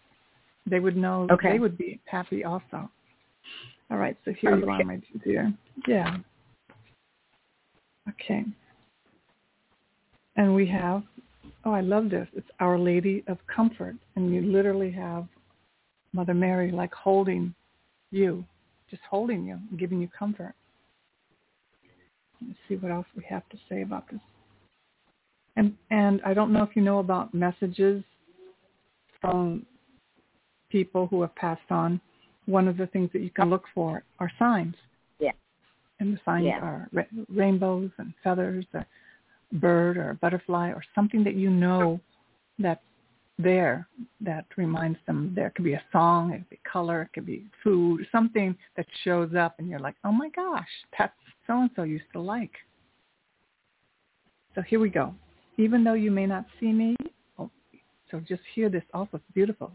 [0.65, 1.27] They would know.
[1.29, 1.53] Okay.
[1.53, 2.89] They would be happy also.
[3.91, 4.17] All right.
[4.25, 4.63] So here okay.
[4.63, 5.53] you are, my dear.
[5.87, 6.17] Yeah.
[8.09, 8.43] Okay.
[10.35, 11.03] And we have,
[11.65, 12.27] oh, I love this.
[12.33, 13.95] It's Our Lady of Comfort.
[14.15, 15.27] And you literally have
[16.13, 17.53] Mother Mary like holding
[18.11, 18.43] you,
[18.89, 20.53] just holding you giving you comfort.
[22.45, 24.19] Let's see what else we have to say about this.
[25.55, 28.03] And and I don't know if you know about messages
[29.19, 29.65] from
[30.69, 32.01] people who have passed on,
[32.45, 34.75] one of the things that you can look for are signs.
[36.01, 36.59] And the signs yeah.
[36.59, 38.83] are ra- rainbows and feathers, a
[39.53, 41.99] bird or a butterfly or something that you know
[42.57, 42.81] that's
[43.37, 43.87] there
[44.19, 47.45] that reminds them there could be a song, it could be color, it could be
[47.63, 51.13] food, something that shows up and you're like, oh my gosh, that's
[51.45, 52.51] so-and-so used to like.
[54.55, 55.13] So here we go.
[55.57, 56.95] Even though you may not see me,
[57.37, 57.51] oh,
[58.09, 59.17] so just hear this also.
[59.17, 59.71] It's beautiful.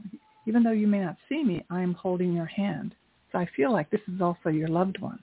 [0.48, 2.96] Even though you may not see me, I am holding your hand.
[3.30, 5.20] So I feel like this is also your loved one.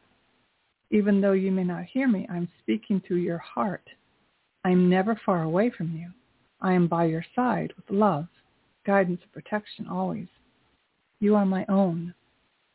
[0.93, 3.81] Even though you may not hear me, I'm speaking to your heart.
[4.63, 6.11] I am never far away from you.
[6.61, 8.27] I am by your side with love,
[8.85, 10.27] guidance, and protection always.
[11.19, 12.13] You are my own.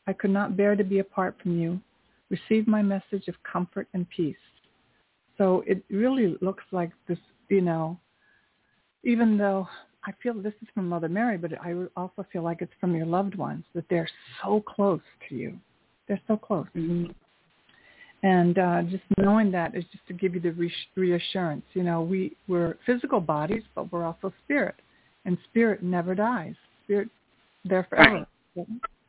[0.09, 1.81] I could not bear to be apart from you.
[2.29, 4.37] Receive my message of comfort and peace.
[5.39, 8.01] So it really looks like this, you know,
[9.05, 9.69] even though
[10.05, 13.07] I feel this is from Mother Mary, but I also feel like it's from your
[13.07, 14.11] loved ones that they're
[14.43, 15.57] so close to you.
[16.09, 16.67] They're so close.
[16.75, 17.13] Mm-hmm.
[18.23, 21.65] And uh, just knowing that is just to give you the reassurance.
[21.75, 24.75] You know, we we're physical bodies, but we're also spirit,
[25.25, 26.55] and spirit never dies.
[26.85, 27.09] Spirit
[27.65, 28.27] there forever,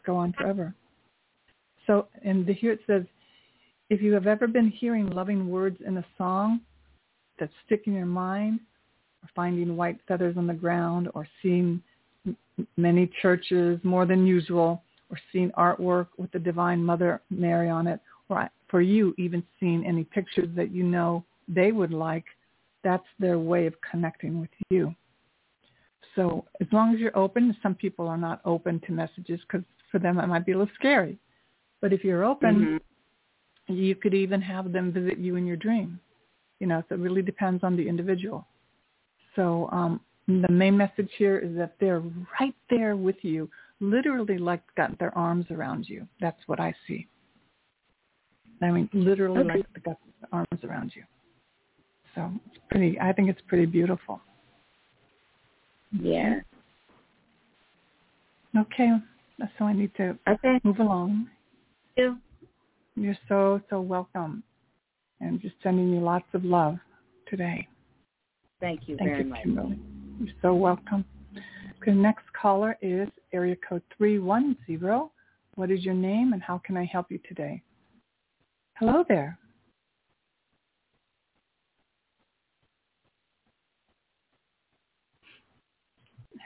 [0.06, 0.74] go on forever.
[1.88, 3.04] So, and the, here it says,
[3.90, 6.62] if you have ever been hearing loving words in a song
[7.40, 8.60] that stick in your mind,
[9.24, 11.82] or finding white feathers on the ground or seeing
[12.78, 18.00] many churches more than usual or seeing artwork with the Divine Mother Mary on it
[18.30, 22.26] or for you even seeing any pictures that you know they would like,
[22.84, 24.96] that's their way of connecting with you.
[26.16, 30.00] So as long as you're open, some people are not open to messages because for
[30.00, 31.18] them it might be a little scary.
[31.82, 32.80] But if you're open,
[33.70, 33.74] mm-hmm.
[33.74, 36.00] you could even have them visit you in your dream.
[36.60, 38.46] You know, so it really depends on the individual.
[39.36, 42.04] So um, the main message here is that they're
[42.40, 46.06] right there with you, literally like got their arms around you.
[46.20, 47.08] That's what I see.
[48.62, 49.64] I mean, literally okay.
[49.74, 49.96] like the
[50.32, 51.04] arms around you.
[52.16, 53.00] So it's pretty.
[53.00, 54.20] I think it's pretty beautiful.
[55.92, 56.40] Yeah.
[58.58, 58.90] Okay.
[59.58, 60.60] So I need to okay.
[60.64, 61.28] move along.
[61.96, 62.18] Thank you.
[62.96, 64.44] You're so so welcome,
[65.22, 66.78] and just sending you lots of love
[67.30, 67.68] today.
[68.60, 69.42] Thank you Thank very you, much.
[69.44, 69.80] Kimberly.
[70.20, 71.06] You're so welcome.
[71.86, 75.10] The next caller is area code 310.
[75.56, 77.64] What is your name and how can I help you today?
[78.80, 79.38] Hello there.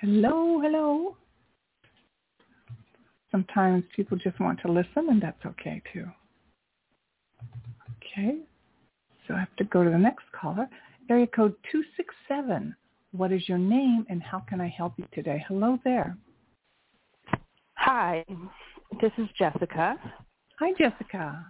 [0.01, 1.15] Hello, hello.
[3.31, 6.07] Sometimes people just want to listen and that's okay too.
[7.97, 8.39] Okay.
[9.27, 10.67] So I have to go to the next caller.
[11.11, 12.75] Area code 267.
[13.11, 15.45] What is your name and how can I help you today?
[15.47, 16.17] Hello there.
[17.75, 18.25] Hi,
[19.01, 19.97] this is Jessica.
[20.59, 21.45] Hi, Jessica.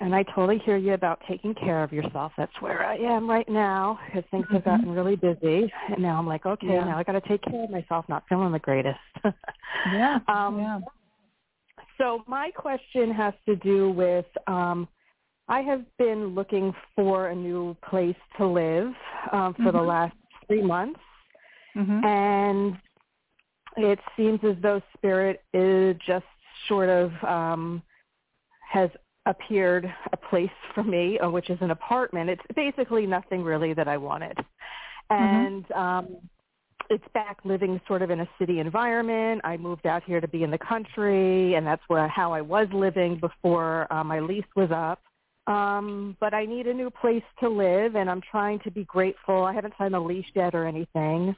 [0.00, 2.32] And I totally hear you about taking care of yourself.
[2.36, 4.70] That's where I am right now because things have Mm-hmm.
[4.70, 6.84] gotten really busy, and now I'm like, okay, Yeah.
[6.84, 8.04] now I got to take care of myself.
[8.08, 8.98] Not feeling the greatest.
[9.92, 10.18] Yeah.
[10.28, 10.80] Um, yeah.
[11.96, 14.86] So my question has to do with um,
[15.48, 18.92] I have been looking for a new place to live
[19.32, 19.86] um, for the Mhm.
[19.86, 20.16] last
[20.46, 21.00] three months,
[21.74, 22.04] Mhm.
[22.04, 22.78] and
[23.76, 26.26] it seems as though Spirit is just
[26.68, 27.82] sort of um,
[28.70, 28.90] has
[29.30, 32.30] appeared a place for me, uh, which is an apartment.
[32.30, 34.36] It's basically nothing really that I wanted,
[35.10, 36.06] and um,
[36.90, 39.40] it's back living sort of in a city environment.
[39.44, 42.68] I moved out here to be in the country, and that's where how I was
[42.72, 45.00] living before uh, my lease was up.
[45.46, 49.44] Um, but I need a new place to live, and I'm trying to be grateful.
[49.44, 51.34] I haven't signed a lease yet or anything.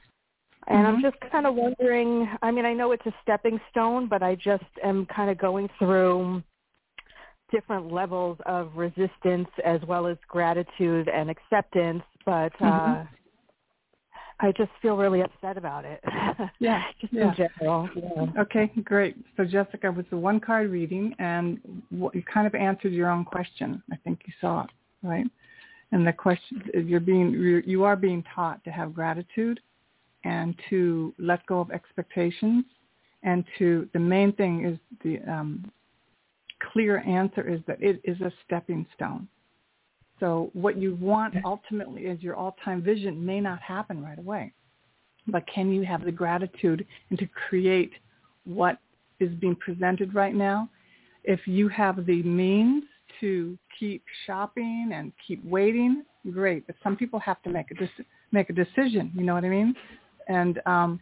[0.68, 1.02] And I'm Mhm.
[1.02, 4.64] just kind of wondering, I mean, I know it's a stepping stone, but I just
[4.82, 6.42] am kind of going through
[7.52, 13.08] different levels of resistance as well as gratitude and acceptance, but uh Mhm.
[14.40, 16.02] I just feel really upset about it.
[16.58, 17.28] Yeah, just yeah.
[17.28, 17.88] in general.
[17.94, 18.42] Yeah.
[18.42, 19.16] Okay, great.
[19.36, 23.82] So Jessica was the one card reading, and you kind of answered your own question.
[23.92, 24.70] I think you saw it,
[25.02, 25.26] right?
[25.92, 29.60] And the question you're being you're, you are being taught to have gratitude,
[30.24, 32.64] and to let go of expectations,
[33.22, 35.70] and to the main thing is the um,
[36.72, 39.28] clear answer is that it is a stepping stone.
[40.20, 44.52] So what you want ultimately is your all-time vision may not happen right away
[45.26, 47.92] but can you have the gratitude and to create
[48.44, 48.78] what
[49.20, 50.68] is being presented right now?
[51.24, 52.84] If you have the means
[53.20, 56.66] to keep shopping and keep waiting, great.
[56.66, 59.12] But some people have to make a dec- make a decision.
[59.14, 59.74] You know what I mean?
[60.28, 61.00] And um,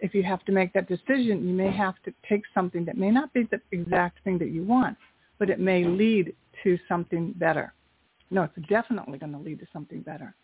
[0.00, 3.10] if you have to make that decision, you may have to take something that may
[3.10, 4.96] not be the exact thing that you want,
[5.38, 7.72] but it may lead to something better.
[8.30, 10.34] No, it's definitely going to lead to something better.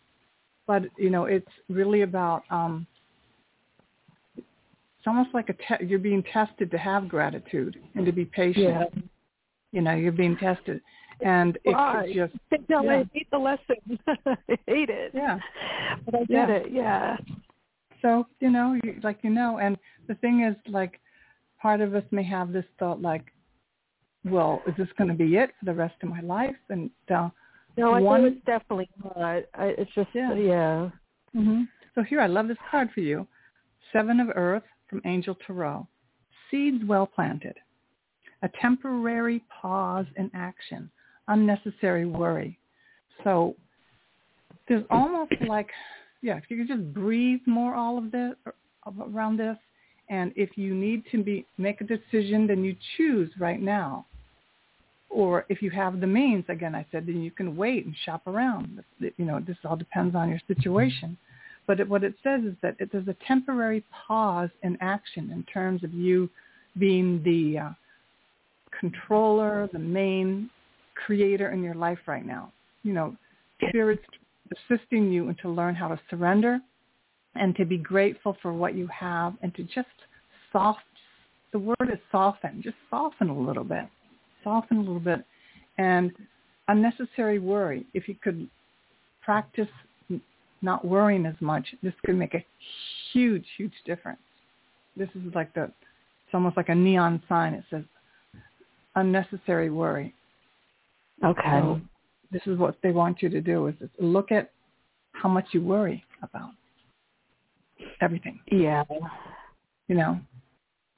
[0.65, 2.87] But you know, it's really about um,
[4.37, 8.65] it's almost like a te- you're being tested to have gratitude and to be patient.
[8.65, 9.01] Yeah.
[9.73, 10.79] You know, you're being tested,
[11.19, 12.03] and it's, Why?
[12.05, 12.33] it's just
[12.69, 12.99] know yeah.
[12.99, 13.99] I hate the lesson.
[14.07, 15.11] I hate it.
[15.13, 15.39] yeah.
[16.05, 16.49] But I did Yeah.
[16.49, 16.71] it.
[16.71, 17.17] Yeah.
[18.03, 19.77] So you know, you, like you know, and
[20.07, 20.99] the thing is, like,
[21.59, 23.23] part of us may have this thought, like,
[24.25, 26.55] well, is this going to be it for the rest of my life?
[26.69, 27.29] And uh,
[27.77, 29.43] No, I One- know it's definitely not.
[29.55, 30.33] I, it's just Yeah.
[30.35, 30.89] yeah.
[31.35, 31.61] Mm-hmm.
[31.95, 33.25] So here, I love this card for you.
[33.91, 35.87] Seven of Earth from Angel Tarot.
[36.51, 37.55] Seeds well planted.
[38.43, 40.91] A temporary pause in action.
[41.27, 42.59] Unnecessary worry.
[43.23, 43.55] So
[44.67, 45.69] there's almost like,
[46.23, 48.33] yeah, if you could just breathe more all of this
[48.99, 49.57] around this,
[50.09, 54.05] and if you need to be make a decision, then you choose right now.
[55.09, 58.25] Or if you have the means, again, I said, then you can wait and shop
[58.25, 58.83] around.
[58.99, 61.17] You know, this all depends on your situation.
[61.67, 65.43] But it, what it says is that it, there's a temporary pause in action in
[65.43, 66.29] terms of you
[66.79, 67.69] being the uh,
[68.79, 70.49] controller, the main
[70.95, 72.51] creator in your life right now.
[72.83, 73.15] You know,
[73.69, 74.03] Spirit's
[74.51, 76.59] assisting you and to learn how to surrender
[77.35, 79.87] and to be grateful for what you have and to just
[80.51, 80.81] soft,
[81.51, 83.85] the word is soften, just soften a little bit,
[84.43, 85.25] soften a little bit.
[85.77, 86.11] And
[86.67, 88.47] unnecessary worry, if you could
[89.21, 89.67] practice
[90.61, 92.45] not worrying as much, this could make a
[93.11, 94.19] huge, huge difference.
[94.95, 97.53] This is like the, it's almost like a neon sign.
[97.53, 97.83] It says
[98.95, 100.13] unnecessary worry.
[101.23, 101.41] Okay.
[101.43, 101.81] So
[102.33, 104.51] this is what they want you to do is look at
[105.13, 106.49] how much you worry about
[108.01, 108.83] everything, yeah.
[109.87, 110.19] you know,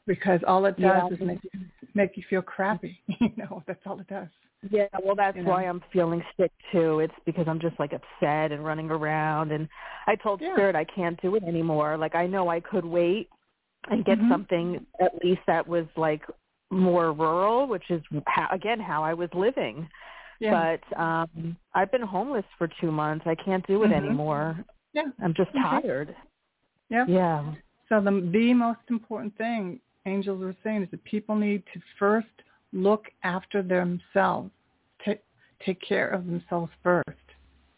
[0.08, 1.08] because all it does Yeah.
[1.10, 1.60] is make you,
[1.94, 3.00] make you feel crappy.
[3.20, 4.28] You know, that's all it does.
[4.70, 5.52] Yeah, well that's You know?
[5.52, 7.00] why I'm feeling sick too.
[7.00, 9.68] It's because I'm just like upset and running around and
[10.08, 10.54] I told Yeah.
[10.54, 11.98] Spirit I can't do it anymore.
[11.98, 13.30] Like I know I could wait
[13.90, 14.30] and get Mhm.
[14.30, 16.24] something at least that was like
[16.72, 19.88] more rural, which is how, again how I was living.
[20.40, 20.76] Yeah.
[20.90, 23.26] But um I've been homeless for 2 months.
[23.28, 23.94] I can't do it Mhm.
[23.98, 24.64] anymore.
[24.94, 25.10] yeah.
[25.22, 26.16] I'm just tired.
[26.90, 27.06] Yeah.
[27.08, 27.54] Yeah.
[27.90, 32.28] So the the most important thing angels were saying is that people need to first
[32.74, 34.52] look after themselves,
[35.04, 35.22] take
[35.66, 37.26] take care of themselves first,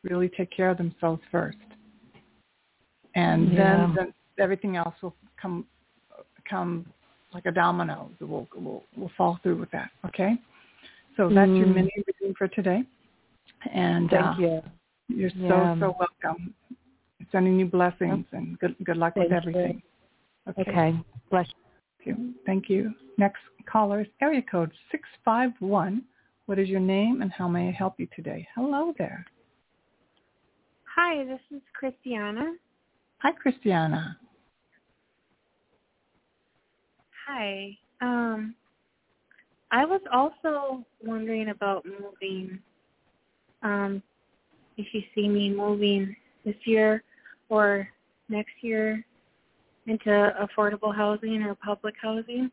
[0.03, 1.57] really take care of themselves first,
[3.15, 3.55] and Yeah.
[3.87, 5.65] then, then everything else will come
[6.49, 6.85] come
[7.33, 8.09] like a domino.
[8.19, 9.91] It will will will fall through with that.
[10.05, 10.37] Okay.
[11.17, 11.73] So that's your Mm.
[11.75, 12.83] mini reading for today,
[13.71, 14.63] and Thank uh, you.
[15.09, 15.73] you're Yeah.
[15.75, 16.53] so so welcome.
[17.31, 19.51] Sending you blessings and good good luck with Thank you.
[19.51, 19.81] everything.
[20.47, 20.95] Okay.
[21.31, 21.47] Bless
[21.97, 22.33] Thank you.
[22.45, 22.93] Thank you.
[23.17, 26.03] Next caller is area code 651
[26.45, 28.47] What is your name and how may I help you today?
[28.55, 29.25] Hello there.
[30.95, 32.55] Hi, this is Christiana.
[33.17, 34.17] Hi, Christiana.
[37.27, 37.77] Hi.
[38.01, 38.55] Um,
[39.71, 42.59] I was also wondering about moving.
[43.63, 44.01] Um,
[44.77, 46.15] if you see me moving
[46.45, 47.03] this year
[47.49, 47.87] or
[48.29, 49.03] next year
[49.87, 52.51] into affordable housing or public housing.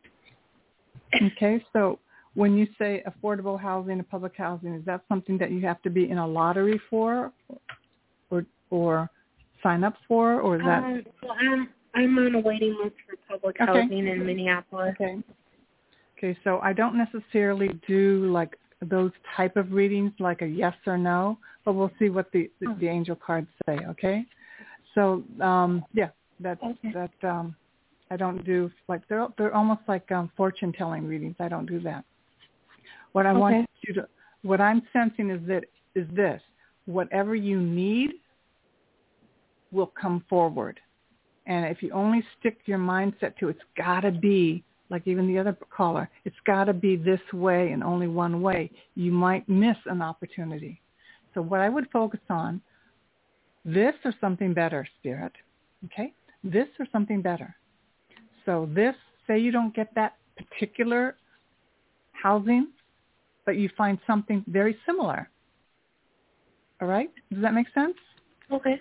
[1.37, 1.99] Okay, so
[2.35, 5.91] when you say affordable housing and public housing, is that something that you have to
[5.91, 7.33] be in a lottery for,
[8.31, 9.11] or or
[9.63, 10.83] sign up for, or is that?
[10.83, 13.83] Um, well, I'm I'm on a waiting list for public Okay.
[13.83, 14.95] housing in Minneapolis.
[15.01, 15.23] Okay.
[16.17, 20.97] Okay, so I don't necessarily do like those type of readings, like a yes or
[20.97, 23.79] no, but we'll see what the the, the angel cards say.
[23.89, 24.25] Okay.
[24.95, 26.11] So um, yeah,
[26.41, 26.93] that's Okay.
[26.93, 27.29] that.
[27.29, 27.57] Um,
[28.11, 31.37] I don't do like they're they're almost like um, fortune telling readings.
[31.41, 32.05] I don't do that.
[33.13, 34.09] What I want you to,
[34.43, 36.41] what I'm sensing is that is this:
[36.87, 38.13] whatever you need
[39.73, 40.79] will come forward.
[41.47, 45.37] And if you only stick your mindset to it's got to be, like even the
[45.37, 49.77] other caller, it's got to be this way and only one way, you might miss
[49.87, 50.81] an opportunity.
[51.33, 52.61] So what I would focus on,
[53.65, 55.33] this or something better, Spirit.
[55.87, 56.13] Okay?
[56.45, 57.57] This or something better.
[58.47, 58.95] So this,
[59.27, 61.17] say you don't get that particular
[62.13, 62.69] housing,
[63.45, 65.29] but you find something very similar.
[66.81, 67.11] All right?
[67.33, 67.97] Does that make sense?
[68.53, 68.81] Okay.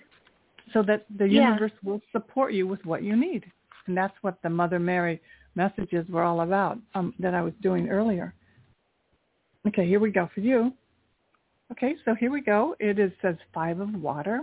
[0.72, 1.48] so that the Yeah.
[1.50, 3.42] universe will support you with what you need.
[3.86, 5.20] And that's what the Mother Mary
[5.54, 8.34] messages were all about um, that I was doing earlier.
[9.66, 10.72] Okay, here we go for you.
[11.72, 12.76] Okay, so here we go.
[12.78, 14.42] It is says five of water.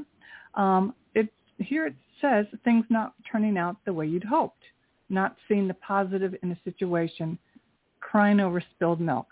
[0.55, 4.63] Um, it here it says things not turning out the way you'd hoped,
[5.09, 7.37] not seeing the positive in a situation,
[7.99, 9.27] crying over spilled milk.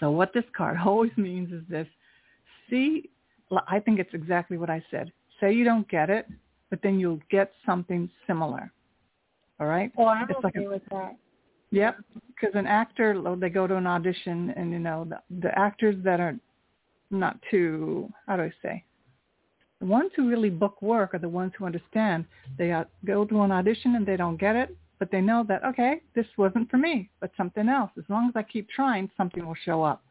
[0.00, 1.86] So what this card always means is this:
[2.70, 3.10] see,
[3.68, 6.26] I think it's exactly what I said say you don't get it,
[6.70, 8.72] but then you'll get something similar.
[9.60, 9.90] All right?
[9.96, 11.16] Well, I'm It's like okay a- with that.
[11.70, 11.98] Yep.
[12.28, 16.20] Because an actor, they go to an audition, and you know the, the actors that
[16.20, 16.36] are
[17.10, 18.84] not too, how do I say,
[19.80, 22.24] the ones who really book work are the ones who understand.
[22.56, 25.64] They uh, go to an audition and they don't get it, but they know that
[25.64, 27.90] okay, this wasn't for me, but something else.
[27.98, 30.02] As long as I keep trying, something will show up.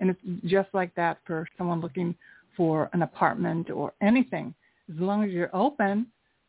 [0.00, 2.14] And it's just like that for someone looking
[2.56, 4.54] for an apartment or anything.
[4.92, 6.06] As long as you're open,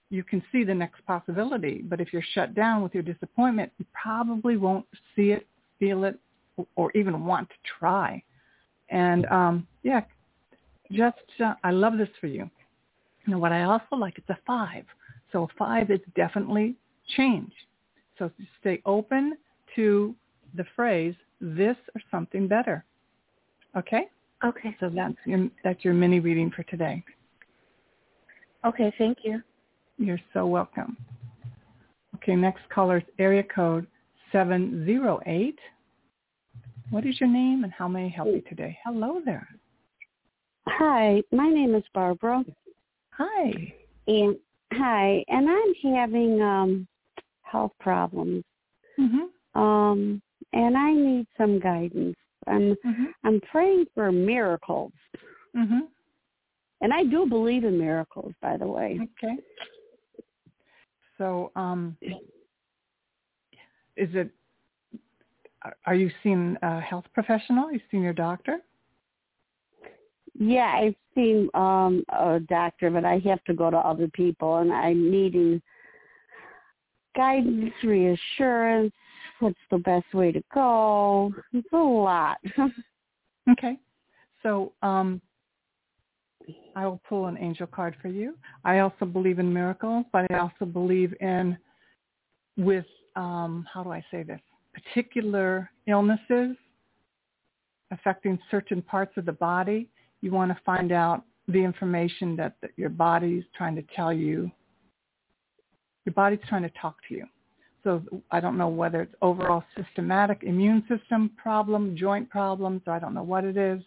[0.10, 1.84] you can see the next possibility.
[1.84, 4.86] But if you're shut down with your disappointment, you probably won't
[5.16, 5.48] see it,
[5.80, 6.20] feel it,
[6.76, 8.22] or even want to try.
[8.90, 10.02] And um, yeah,
[10.92, 12.50] just uh, I love this for you.
[13.26, 14.86] And what I also like, it's a five.
[15.32, 16.76] So a five is definitely
[17.16, 17.52] change.
[18.18, 19.38] So stay open
[19.76, 20.16] to
[20.56, 22.84] the phrase this or something better.
[23.78, 24.06] Okay?
[24.44, 24.76] Okay.
[24.80, 27.04] So that's your, that's your mini reading for today.
[28.66, 29.42] Okay, thank you.
[30.00, 30.96] You're so welcome.
[32.16, 33.86] Okay, next caller is area code
[34.32, 35.60] 708.
[36.90, 38.78] What is your name and how may I help you today?
[38.86, 39.48] Hello there.
[40.68, 42.44] Hi, my name is Barbara,
[43.12, 43.74] Hi.
[44.08, 44.36] and
[44.72, 46.88] hi, and I'm having um
[47.42, 48.44] health problems,
[49.00, 49.30] Mhm.
[49.56, 50.22] um,
[50.54, 52.16] and I need some guidance.
[52.48, 53.14] I'm Mhm.
[53.24, 54.94] I'm praying for miracles,
[55.56, 55.88] Mhm.
[56.82, 59.00] and I do believe in miracles, by the way.
[59.02, 59.38] Okay.
[61.20, 61.96] So, um,
[63.96, 64.32] is it?
[65.86, 67.72] are- you seeing a health professional?
[67.72, 68.60] You seen your doctor?
[70.34, 74.72] Yeah, I've seen um a doctor, but I have to go to other people, and
[74.72, 75.62] I'm needing
[77.16, 78.94] guidance, reassurance.
[79.40, 81.34] What's the best way to go?
[81.54, 82.38] It's a lot.
[83.52, 83.80] Okay.
[84.44, 85.20] So um,
[86.80, 88.38] I will pull an angel card for you.
[88.64, 91.58] I also believe in miracles, but I also believe in
[92.56, 92.86] with
[93.18, 94.40] um, how do I say this?
[94.74, 96.56] Particular illnesses
[97.92, 99.90] affecting certain parts of the body.
[100.22, 104.50] You want to find out the information that, that your body's trying to tell you.
[106.06, 107.26] Your body's trying to talk to you.
[107.84, 108.02] So
[108.32, 113.14] I don't know whether it's overall systematic immune system problem, joint problems, or I don't
[113.14, 113.82] know what it is.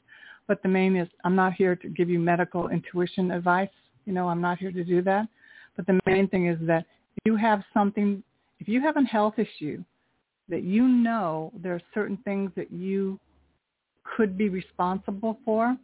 [0.48, 3.70] But the main is I'm not here to give you medical intuition advice.
[4.06, 5.28] You know, I'm not here to do that.
[5.76, 6.84] But the main thing is that
[7.16, 8.22] if you have something,
[8.58, 9.82] if you have a health issue
[10.48, 13.18] that you know there are certain things that you
[14.04, 15.76] could be responsible for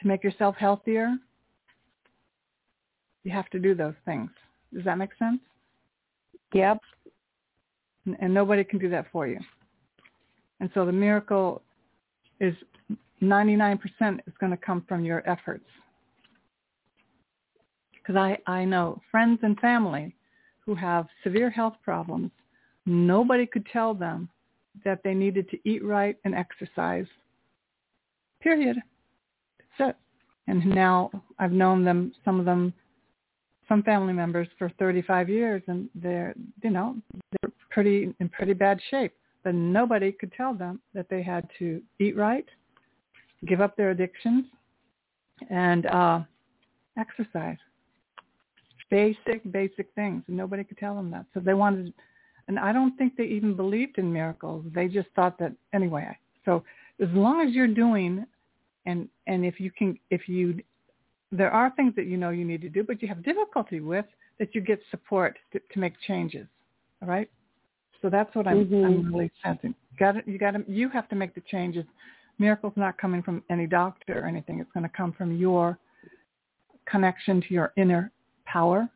[0.00, 1.16] to make yourself healthier,
[3.24, 4.30] you have to do those things.
[4.72, 5.40] Does that make sense?
[6.54, 6.78] yep.
[8.06, 9.38] and, and nobody can do that for you.
[10.60, 11.62] And so the miracle
[12.40, 12.54] is
[13.22, 13.78] 99%
[14.26, 15.64] is going to come from your efforts.
[17.92, 20.14] Because I, I know friends and family
[20.64, 22.30] who have severe health problems,
[22.86, 24.28] nobody could tell them
[24.84, 27.06] that they needed to eat right and exercise.
[28.40, 28.76] Period.
[29.78, 29.96] That's it.
[30.46, 32.72] And now I've known them, some of them,
[33.68, 36.96] some family members for 35 years, and they're, you know,
[37.42, 39.12] they're pretty in pretty bad shape.
[39.44, 42.46] But nobody could tell them that they had to eat right,
[43.46, 44.44] give up their addictions,
[45.50, 46.20] and uh,
[46.98, 47.56] exercise.
[48.90, 50.22] Basic, basic things.
[50.28, 51.26] And nobody could tell them that.
[51.34, 51.92] So they wanted,
[52.48, 54.64] and I don't think they even believed in miracles.
[54.74, 56.16] They just thought that anyway.
[56.44, 56.64] So
[57.00, 58.24] as long as you're doing,
[58.86, 60.60] and and if you can, if you,
[61.30, 64.06] there are things that you know you need to do, but you have difficulty with,
[64.38, 66.46] that you get support to, to make changes.
[67.02, 67.30] All right.
[68.00, 68.84] So that's what I'm, Mhm.
[68.84, 69.74] I'm really sensing.
[69.98, 70.28] Got it.
[70.28, 70.64] You got to.
[70.68, 71.84] You have to make the changes.
[72.38, 74.60] Miracles not coming from any doctor or anything.
[74.60, 75.78] It's going to come from your
[76.86, 78.12] connection to your inner
[78.44, 78.88] power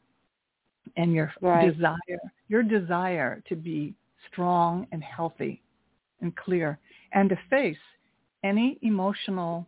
[0.96, 1.74] and your Right.
[1.74, 2.20] desire.
[2.48, 3.94] Your desire to be
[4.28, 5.61] strong and healthy
[6.20, 6.78] and clear,
[7.12, 7.78] and to face
[8.44, 9.66] any emotional,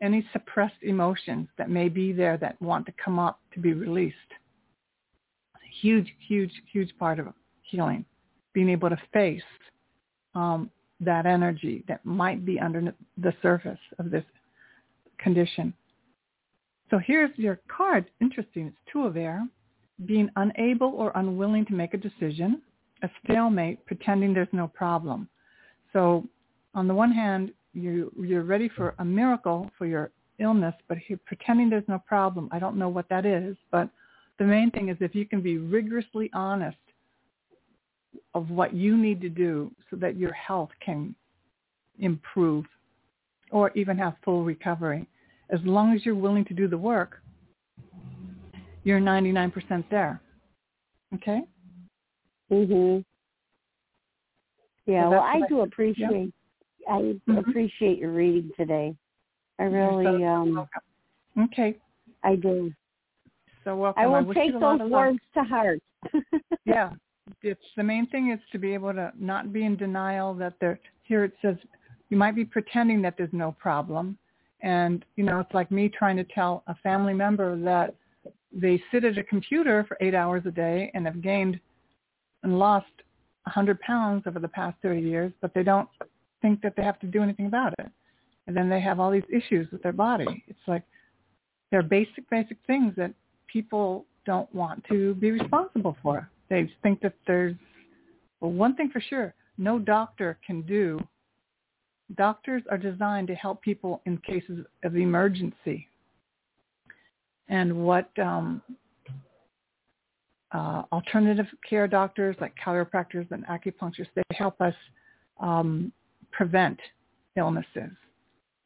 [0.00, 4.34] any suppressed emotions that may be there that want to come up to be released.
[5.80, 8.04] Huge, huge, huge part of healing
[8.56, 9.42] being able to face
[10.34, 14.24] um, that energy that might be under the surface of this
[15.18, 15.74] condition.
[16.90, 18.06] So here's your card.
[18.22, 18.68] Interesting.
[18.68, 19.46] It's two of air.
[20.06, 22.62] Being unable or unwilling to make a decision.
[23.02, 25.28] A stalemate, pretending there's no problem.
[25.92, 26.24] So
[26.74, 31.20] on the one hand, you, you're ready for a miracle for your illness, but you're
[31.26, 32.48] pretending there's no problem.
[32.52, 33.90] I don't know what that is, but
[34.38, 36.78] the main thing is if you can be rigorously honest
[38.34, 41.14] of what you need to do so that your health can
[41.98, 42.64] improve
[43.50, 45.06] or even have full recovery.
[45.50, 47.22] As long as you're willing to do the work,
[48.84, 50.20] you're 99% there.
[51.14, 51.42] Okay?
[52.50, 53.04] Mhm.
[54.86, 56.32] Yeah, So well, I do I- appreciate
[56.88, 57.38] I Mhm.
[57.38, 58.96] appreciate your reading today.
[59.58, 60.82] I really so um welcome.
[61.38, 61.80] Okay.
[62.22, 62.72] I do.
[63.64, 64.00] So welcome.
[64.02, 65.82] I will you take those words to heart.
[66.64, 66.92] yeah
[67.42, 70.78] it's the main thing is to be able to not be in denial that there
[71.02, 71.56] here it says
[72.08, 74.16] you might be pretending that there's no problem.
[74.62, 77.94] And you know it's like me trying to tell a family member that
[78.52, 81.60] they sit at a computer for eight hours a day and have gained
[82.42, 82.86] and lost
[83.46, 85.88] a hundred pounds over the past 30 years but they don't
[86.42, 87.88] think that they have to do anything about it.
[88.46, 90.44] And then they have all these issues with their body.
[90.46, 90.82] It's like
[91.70, 93.12] they're basic basic things that
[93.46, 96.28] people don't want to be responsible for.
[96.48, 97.54] They think that there's,
[98.40, 101.00] well, one thing for sure, no doctor can do.
[102.16, 105.88] Doctors are designed to help people in cases of emergency.
[107.48, 108.62] And what um,
[110.52, 114.74] uh, alternative care doctors like chiropractors and acupuncturists, they help us
[115.40, 115.92] um,
[116.32, 116.78] prevent
[117.36, 117.90] illnesses.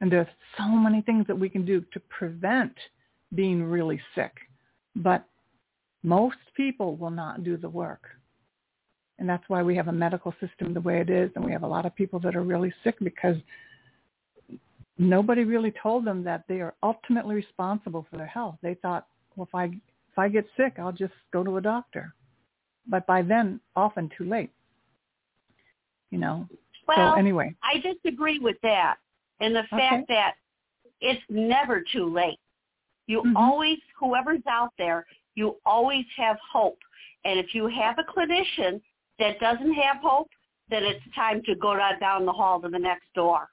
[0.01, 0.27] And there's
[0.57, 2.73] so many things that we can do to prevent
[3.35, 4.33] being really sick.
[4.97, 5.25] But
[6.03, 8.03] most people will not do the work.
[9.19, 11.31] And that's why we have a medical system the way it is.
[11.37, 13.37] And we have a lot of people that are really sick because
[14.97, 18.57] nobody really told them that they are ultimately responsible for their health.
[18.63, 22.15] They thought, well, if I, if I get sick, I'll just go to a doctor.
[22.87, 24.51] But by then, often too late.
[26.11, 26.49] You know.
[26.89, 27.55] Well, so anyway.
[27.63, 28.97] I disagree with that
[29.41, 29.79] and the Okay.
[29.79, 30.35] fact that
[31.01, 32.39] it's never too late.
[33.07, 33.37] You Mhm.
[33.37, 36.79] always, whoever's out there, you always have hope.
[37.25, 38.81] And if you have a clinician
[39.19, 40.29] that doesn't have hope,
[40.71, 43.49] then it's time to go down down the hall to the next door.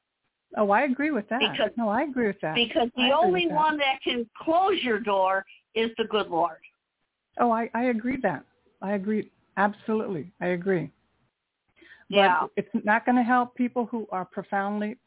[0.56, 1.40] Oh, I agree with that.
[1.40, 2.56] Because- no, I agree with that.
[2.56, 3.56] Because the only that.
[3.56, 6.60] one that can close your door is the good Lord.
[7.40, 8.44] Oh, I, I agree that.
[8.82, 9.30] I agree.
[9.58, 10.32] Absolutely.
[10.40, 10.90] I agree.
[12.10, 12.42] Yeah.
[12.42, 14.98] But it's not going to help people who are profoundly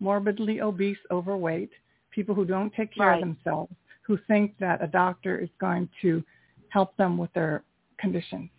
[0.00, 1.70] morbidly obese, overweight,
[2.10, 3.22] people who don't take care Right.
[3.22, 3.72] of themselves,
[4.02, 6.22] who think that a doctor is going to
[6.68, 7.62] help them with their
[7.98, 8.50] conditions.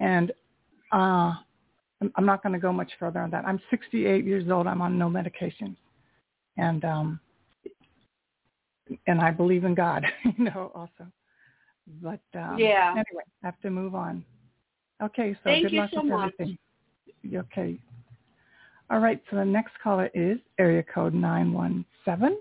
[0.00, 0.30] And
[0.92, 1.34] uh,
[2.16, 3.44] I'm- not going to go much further on that.
[3.46, 4.66] I'm 68 years old.
[4.66, 5.76] I'm on no medications.
[6.58, 7.20] And um,
[9.06, 10.04] and I believe in God,
[10.36, 11.10] you know, also.
[12.02, 12.90] But um, Yeah.
[12.92, 14.24] anyway, I have to move on.
[15.02, 16.32] Okay, so Thank good you luck so with much.
[16.38, 16.58] everything.
[17.34, 17.78] Okay.
[18.90, 22.38] All right, so the next caller is area code 917.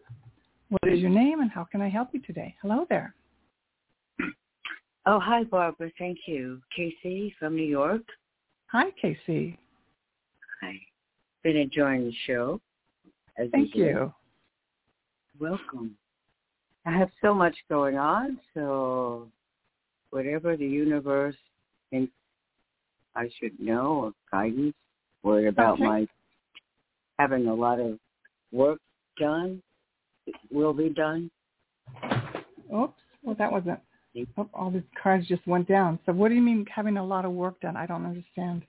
[0.69, 2.55] What is your name and how can I help you today?
[2.61, 3.13] Hello there.
[5.05, 5.91] Oh, hi, Barbara.
[5.99, 6.59] Thank you.
[6.75, 8.01] Casey from New York.
[8.67, 9.59] Hi, Casey.
[10.61, 10.73] Hi.
[11.43, 12.59] been enjoying the show.
[13.51, 13.85] Thank you.
[13.85, 14.13] you.
[15.39, 15.95] Welcome.
[16.87, 19.27] I have so much going on, so
[20.09, 21.35] whatever the universe
[21.91, 22.13] thinks
[23.15, 24.73] I should know or guidance,
[25.23, 25.83] worried about Okay.
[25.83, 26.07] my
[27.19, 27.99] having a lot of
[28.51, 28.79] work
[29.19, 29.61] done,
[30.51, 31.29] will be done.
[32.73, 32.93] Oops.
[33.23, 33.79] Well, that wasn't.
[34.37, 35.99] Oh, all these cards just went down.
[36.05, 37.75] So what do you mean having a lot of work done?
[37.75, 38.63] I don't understand.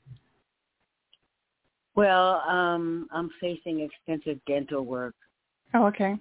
[1.94, 5.14] Well, um, I'm facing extensive dental work,
[5.74, 6.16] Oh, okay.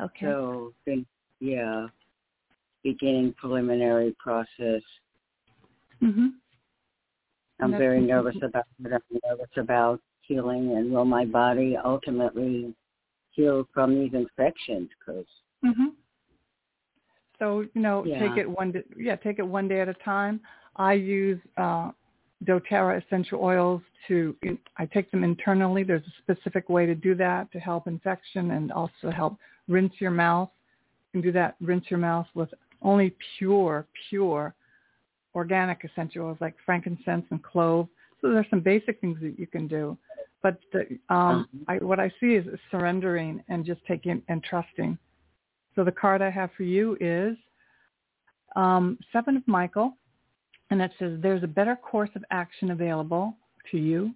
[0.00, 0.26] Okay.
[0.26, 1.06] so been
[1.40, 1.86] yeah,
[2.82, 4.82] beginning preliminary process.
[6.02, 6.32] mhm.
[7.60, 8.92] I'm very nervous about it.
[8.92, 12.74] I'm nervous about healing and will my body ultimately
[13.34, 14.88] heal from these infections?
[14.98, 15.26] Because
[15.62, 15.94] Mhm.
[17.38, 18.18] So you know, Yeah.
[18.18, 18.84] take it one day.
[18.96, 20.40] Yeah, take it one day at a time.
[20.76, 21.90] I use uh,
[22.44, 24.36] DoTerra essential oils to.
[24.76, 25.82] I take them internally.
[25.82, 30.10] There's a specific way to do that to help infection and also help rinse your
[30.10, 30.50] mouth.
[31.12, 31.56] You can do that.
[31.60, 34.54] Rinse your mouth with only pure, pure
[35.34, 37.88] organic essential oils like frankincense and clove.
[38.20, 39.98] So there's some basic things that you can do.
[40.44, 44.98] But the, um, I, what I see is surrendering and just taking and trusting.
[45.74, 47.34] So the card I have for you is
[48.54, 49.96] um, Seven of Michael,
[50.70, 53.34] and it says there's a better course of action available
[53.70, 54.14] to you.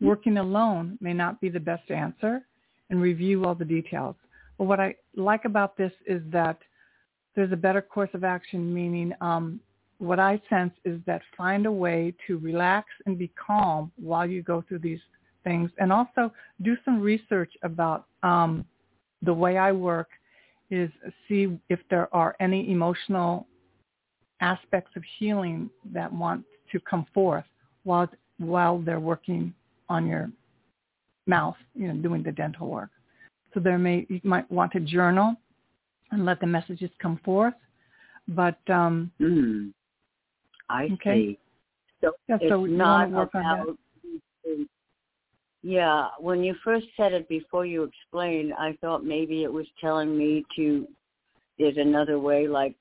[0.00, 2.42] Working alone may not be the best answer,
[2.90, 4.16] and review all the details.
[4.58, 6.58] But what I like about this is that
[7.36, 9.60] there's a better course of action, meaning um,
[9.98, 14.42] what I sense is that find a way to relax and be calm while you
[14.42, 15.00] go through these
[15.44, 16.32] things, and also
[16.62, 18.64] do some research about um,
[19.22, 20.08] the way I work
[20.70, 20.90] is
[21.28, 23.46] see if there are any emotional
[24.40, 27.44] aspects of healing that want to come forth
[27.84, 28.08] while
[28.38, 29.52] while they're working
[29.88, 30.30] on your
[31.26, 32.90] mouth, you know, doing the dental work.
[33.54, 35.34] So there may you might want to journal
[36.10, 37.54] and let the messages come forth.
[38.28, 39.72] But um mm,
[40.68, 41.26] I Okay.
[41.26, 41.38] see.
[42.00, 43.62] So Yeah, it's so not wanna work on that?
[43.62, 43.78] about.
[45.62, 50.16] Yeah, when you first said it before you explained, I thought maybe it was telling
[50.16, 50.86] me to.
[51.58, 52.76] There's another way, like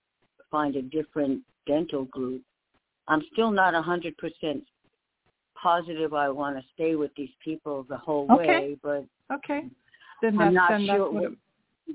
[0.52, 2.44] find a different dental group.
[3.08, 4.64] I'm still not a hundred percent
[5.62, 6.14] positive.
[6.14, 8.48] I want to stay with these people the whole Okay.
[8.48, 9.64] way, but okay.
[10.22, 11.32] Then I'm that's not then that's sure what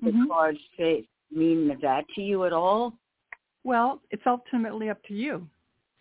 [0.02, 0.28] the Mhm.
[0.28, 2.98] cards say mean that to you at all.
[3.64, 5.48] Well, it's ultimately up to you.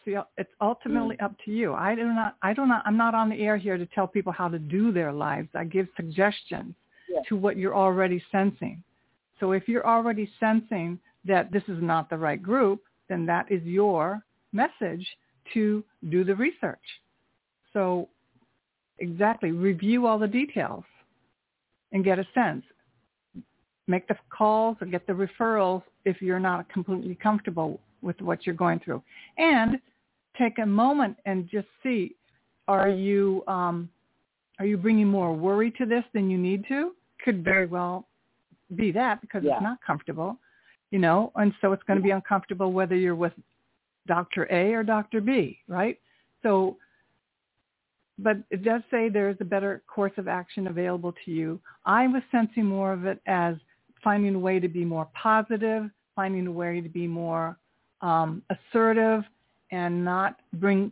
[0.06, 1.24] It's ultimately mm.
[1.24, 1.74] up to you.
[1.74, 4.32] I do not, I do not, I'm not on the air here to tell people
[4.32, 5.50] how to do their lives.
[5.54, 6.74] I give suggestions
[7.10, 7.22] Yeah.
[7.30, 8.84] to what you're already sensing.
[9.40, 13.64] So if you're already sensing that this is not the right group, then that is
[13.64, 14.24] your
[14.54, 15.06] message
[15.54, 16.80] to do the research.
[17.74, 18.10] So
[19.00, 20.84] exactly, review all the details
[21.92, 22.64] and get a sense.
[23.88, 28.56] Make the calls or get the referrals if you're not completely comfortable with what you're
[28.56, 29.02] going through.
[29.38, 29.80] And
[30.38, 32.16] take a moment and just see,
[32.68, 33.90] are you um,
[34.60, 36.92] are you bringing more worry to this than you need to?
[37.24, 38.08] Could very well
[38.76, 39.56] be that because Yeah.
[39.56, 40.38] it's not comfortable,
[40.92, 43.34] you know, and so it's going to be uncomfortable whether you're with
[44.08, 44.48] Dr.
[44.52, 45.22] A or Dr.
[45.22, 46.00] B, right?
[46.44, 46.78] So,
[48.18, 51.60] but it does say there is a better course of action available to you.
[51.86, 53.56] I was sensing more of it as
[54.04, 57.58] finding a way to be more positive, finding a way to be more
[58.02, 59.24] um, assertive,
[59.72, 60.92] and not bring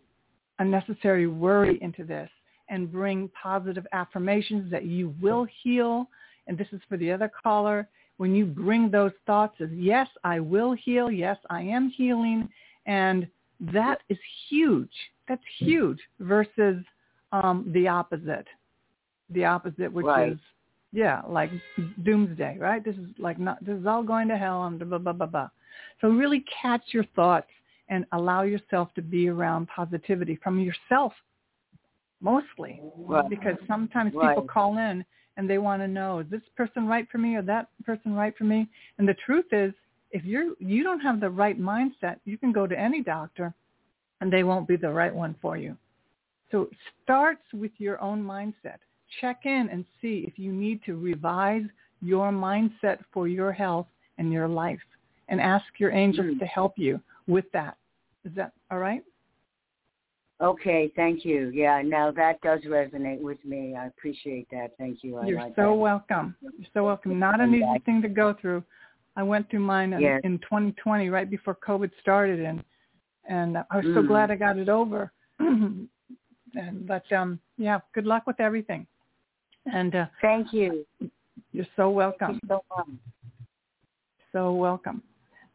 [0.59, 2.29] unnecessary worry into this,
[2.69, 6.07] and bring positive affirmations that you will heal.
[6.47, 7.87] And this is for the other caller.
[8.17, 12.49] When you bring those thoughts as, yes, I will heal, yes, I am healing,
[12.85, 13.27] and
[13.59, 14.17] that is
[14.49, 14.91] huge.
[15.27, 16.83] That's huge versus
[17.31, 18.47] um, the opposite.
[19.29, 20.33] The opposite, which Right.
[20.33, 20.39] is
[20.91, 21.51] yeah, like
[22.03, 22.83] doomsday, right?
[22.83, 25.49] This is like not this is all going to hell and blah blah blah blah.
[26.01, 27.47] So really catch your thoughts
[27.89, 31.13] and allow yourself to be around positivity from yourself
[32.21, 33.29] mostly Right.
[33.29, 34.29] because sometimes Right.
[34.35, 35.05] people call in
[35.37, 38.35] and they want to know is this person right for me or that person right
[38.37, 38.67] for me
[38.97, 39.73] and the truth is
[40.11, 43.53] if you're you don't have the right mindset you can go to any doctor
[44.21, 45.77] and they won't be the right one for you
[46.51, 46.69] so it
[47.03, 48.79] starts with your own mindset
[49.21, 51.63] check in and see if you need to revise
[52.01, 53.87] your mindset for your health
[54.17, 54.79] and your life
[55.29, 56.39] and ask your angels Mm.
[56.39, 57.77] to help you with that
[58.25, 59.03] is that all right
[60.41, 61.49] Okay, thank you.
[61.49, 63.75] Yeah, now that does resonate with me.
[63.75, 64.69] I appreciate that.
[64.77, 65.17] Thank you.
[65.17, 65.73] I You're like so that.
[65.73, 66.33] welcome.
[66.41, 67.19] You're so welcome.
[67.19, 68.63] Not an easy thing to go through.
[69.17, 70.21] I went through mine in, Yes.
[70.23, 72.63] in 2020, right before COVID started, and
[73.25, 74.07] and I was so Mm.
[74.07, 75.11] glad I got it over.
[75.39, 75.89] and
[76.87, 78.87] but um, yeah, good luck with everything.
[79.65, 80.85] And uh, Thank you.
[81.51, 82.39] you're so welcome.
[82.43, 82.63] You so.
[84.31, 85.03] So welcome.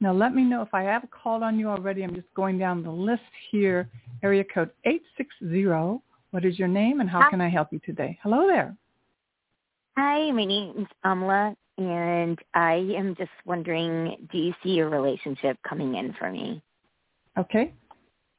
[0.05, 2.03] Now let me know if I have called on you already.
[2.03, 3.89] I'm just going down the list here.
[4.23, 6.03] Area code 860.
[6.31, 7.31] What is your name and how Hi.
[7.31, 8.19] can I help you today?
[8.23, 8.77] Hello there.
[9.97, 15.57] Hi, my name is Amla, and I am just wondering, do you see a relationship
[15.67, 16.61] coming in for me?
[17.39, 17.73] Okay.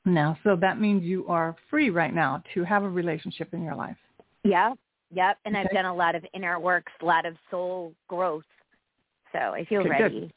[0.06, 3.74] Now, so that means you are free right now to have a relationship in your
[3.74, 3.98] life.
[4.44, 4.74] Yep,
[5.12, 5.40] yep.
[5.46, 8.44] And I've done a lot of inner works, a lot of soul growth.
[9.32, 10.32] So I feel Okay, good.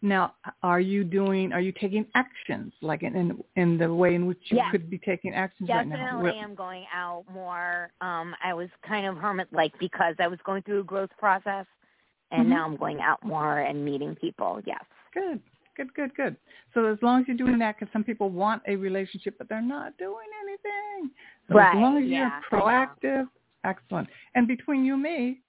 [0.00, 4.26] Now, are you doing, are you taking actions like in, in, in the way in
[4.26, 4.70] which you Yeah.
[4.70, 5.96] could be taking actions right now?
[5.96, 7.90] Definitely am going out more.
[8.00, 11.66] Um, I was kind of hermit-like because I was going through a growth process,
[12.30, 12.50] and Mhm.
[12.50, 14.60] now I'm going out more and meeting people.
[14.64, 14.84] Yes.
[15.12, 15.42] Good,
[15.76, 16.36] good, good, good.
[16.74, 19.60] So as long as you're doing that, because some people want a relationship, but they're
[19.60, 21.10] not doing anything.
[21.48, 23.28] So Right, as long as yeah, you're proactive,
[23.64, 24.08] excellent.
[24.36, 25.40] And between you and me,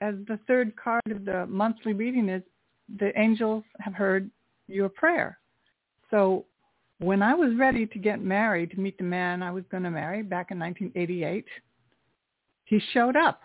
[0.00, 2.42] as the third card of the monthly reading is,
[2.98, 4.30] the angels have heard
[4.66, 5.38] your prayer.
[6.10, 6.44] So
[6.98, 9.90] when I was ready to get married, to meet the man I was going to
[9.90, 11.44] marry back in 1988,
[12.64, 13.42] he showed up.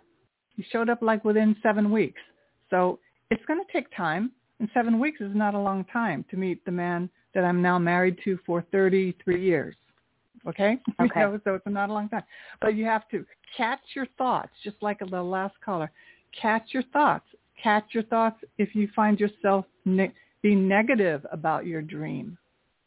[0.56, 2.22] He showed up like within seven weeks.
[2.70, 3.00] So
[3.32, 6.64] it's going to take time, and seven weeks is not a long time to meet
[6.66, 9.76] the man that I'm now married to for 33 years.
[10.48, 10.78] Okay?
[11.00, 11.20] You Okay.
[11.22, 12.24] know, so it's not a long time.
[12.62, 13.26] But you have to
[13.56, 15.92] catch your thoughts, just like the last caller.
[16.40, 17.26] Catch your thoughts.
[17.62, 22.38] Catch your thoughts if you find yourself ne- being negative about your dream.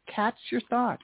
[0.07, 1.03] Catch your thoughts.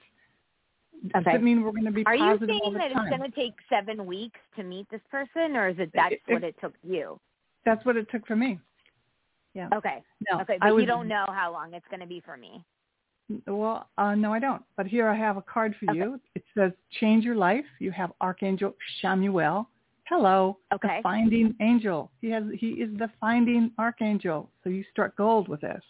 [1.13, 1.35] Does Okay.
[1.35, 2.49] it mean we're going to be positive?
[2.49, 3.07] Are you saying that time?
[3.07, 6.21] it's going to take seven weeks to meet this person, or is it that's It-
[6.33, 7.19] what it took you?
[7.65, 8.59] That's what it took for me.
[9.53, 9.69] Yeah.
[9.73, 10.03] Okay.
[10.31, 12.35] No, Okay, I but was, you don't know how long it's going to be for
[12.37, 12.63] me.
[13.47, 14.63] Well, uh, no, I don't.
[14.75, 15.99] But here I have a card for Okay.
[15.99, 16.19] you.
[16.35, 19.65] It says "Change Your Life." You have Archangel Chamuel.
[20.05, 20.97] Hello, Okay.
[20.97, 22.11] the finding angel.
[22.21, 22.43] He has.
[22.57, 24.51] He is the finding archangel.
[24.63, 25.83] So you struck gold with this.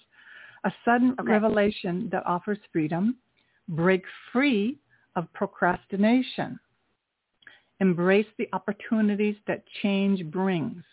[0.65, 1.31] A sudden Okay.
[1.31, 3.17] revelation that offers freedom.
[3.67, 4.77] Break free
[5.15, 6.59] of procrastination.
[7.79, 10.83] Embrace the opportunities that change brings.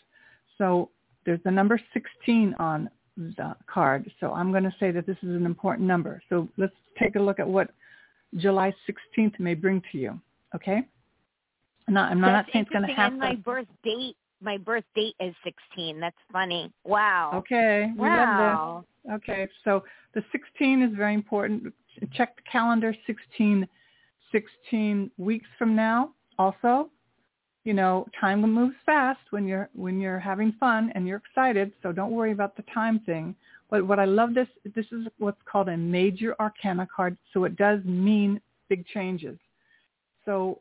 [0.56, 0.90] So
[1.24, 4.10] there's the number 16 on the card.
[4.18, 6.22] So I'm going to say that this is an important number.
[6.28, 7.70] So let's take a look at what
[8.36, 10.20] July 16th may bring to you.
[10.54, 10.82] Okay?
[11.90, 13.14] No, I'm not That's saying it's going to happen.
[13.14, 15.98] And my birth date, my birth date is 16.
[15.98, 16.72] That's funny.
[16.84, 17.32] Wow.
[17.34, 18.84] Okay, we love Wow.
[19.12, 19.82] Okay, so
[20.14, 21.74] the 16 is very important.
[22.12, 23.66] Check the calendar 16,
[24.30, 26.12] 16 weeks from now.
[26.38, 26.90] Also,
[27.64, 31.72] you know, time moves fast when you're when you're having fun and you're excited.
[31.82, 33.34] So don't worry about the time thing.
[33.68, 37.18] But what I love this this is what's called a major arcana card.
[37.32, 39.38] So it does mean big changes.
[40.24, 40.60] So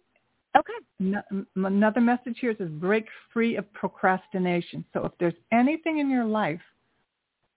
[0.57, 0.73] Okay.
[0.99, 4.83] no- another message here says break free of procrastination.
[4.93, 6.61] So if there's anything in your life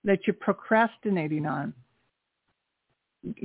[0.04, 1.72] that you're procrastinating on,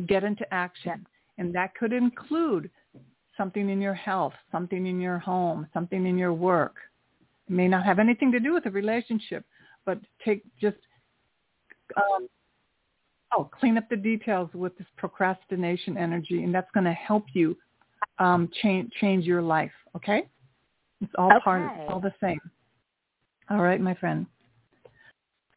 [0.06, 1.06] get into action.
[1.38, 2.70] And that could include
[3.38, 6.76] something in your health, something in your home, something in your work.
[7.48, 9.46] It may not have anything to do with a relationship,
[9.86, 10.78] but take just
[11.96, 12.28] um,
[13.38, 17.56] oh, clean up the details with this procrastination energy, and that's going to help you
[18.20, 19.72] um, change change your life.
[19.96, 20.28] Okay,
[21.02, 21.82] it's all part, Okay.
[21.82, 22.40] it's all the same.
[23.50, 24.26] All right, my friend.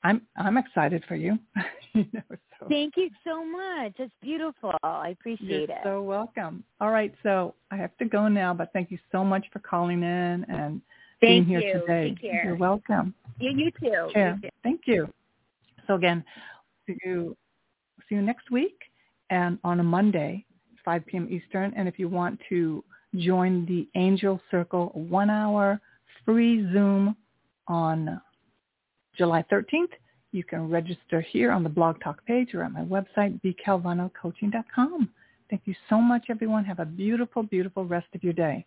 [0.03, 1.39] I'm I'm excited for you.
[1.93, 2.23] you know,
[2.59, 3.93] so Thank you so much.
[3.99, 4.73] It's beautiful.
[4.83, 5.69] I appreciate it.
[5.69, 5.85] you're it.
[5.85, 6.65] so welcome.
[6.81, 10.03] All right, so I have to go now, but thank you so much for calling
[10.03, 10.81] in and
[11.21, 11.81] being here you.
[11.81, 12.09] today.
[12.11, 12.45] Take care.
[12.45, 13.15] You're welcome.
[13.39, 14.11] you, you too.
[14.15, 14.49] Yeah, You too.
[14.63, 15.09] thank you.
[15.87, 16.25] So again,
[16.87, 17.37] see you
[18.09, 18.79] see you next week
[19.31, 20.45] and on a Monday,
[20.85, 21.29] 5 p.m.
[21.31, 21.73] Eastern.
[21.77, 22.85] And if you want to
[23.17, 25.81] join the Angel Circle one hour
[26.25, 27.17] free Zoom
[27.67, 28.21] on
[29.17, 29.93] July 13th,
[30.33, 35.11] you can register here on the Blog Talk page or at my website, bcalvanocoaching.com.
[35.49, 36.65] Thank you so much, everyone.
[36.65, 38.65] Have a beautiful, beautiful rest of your day.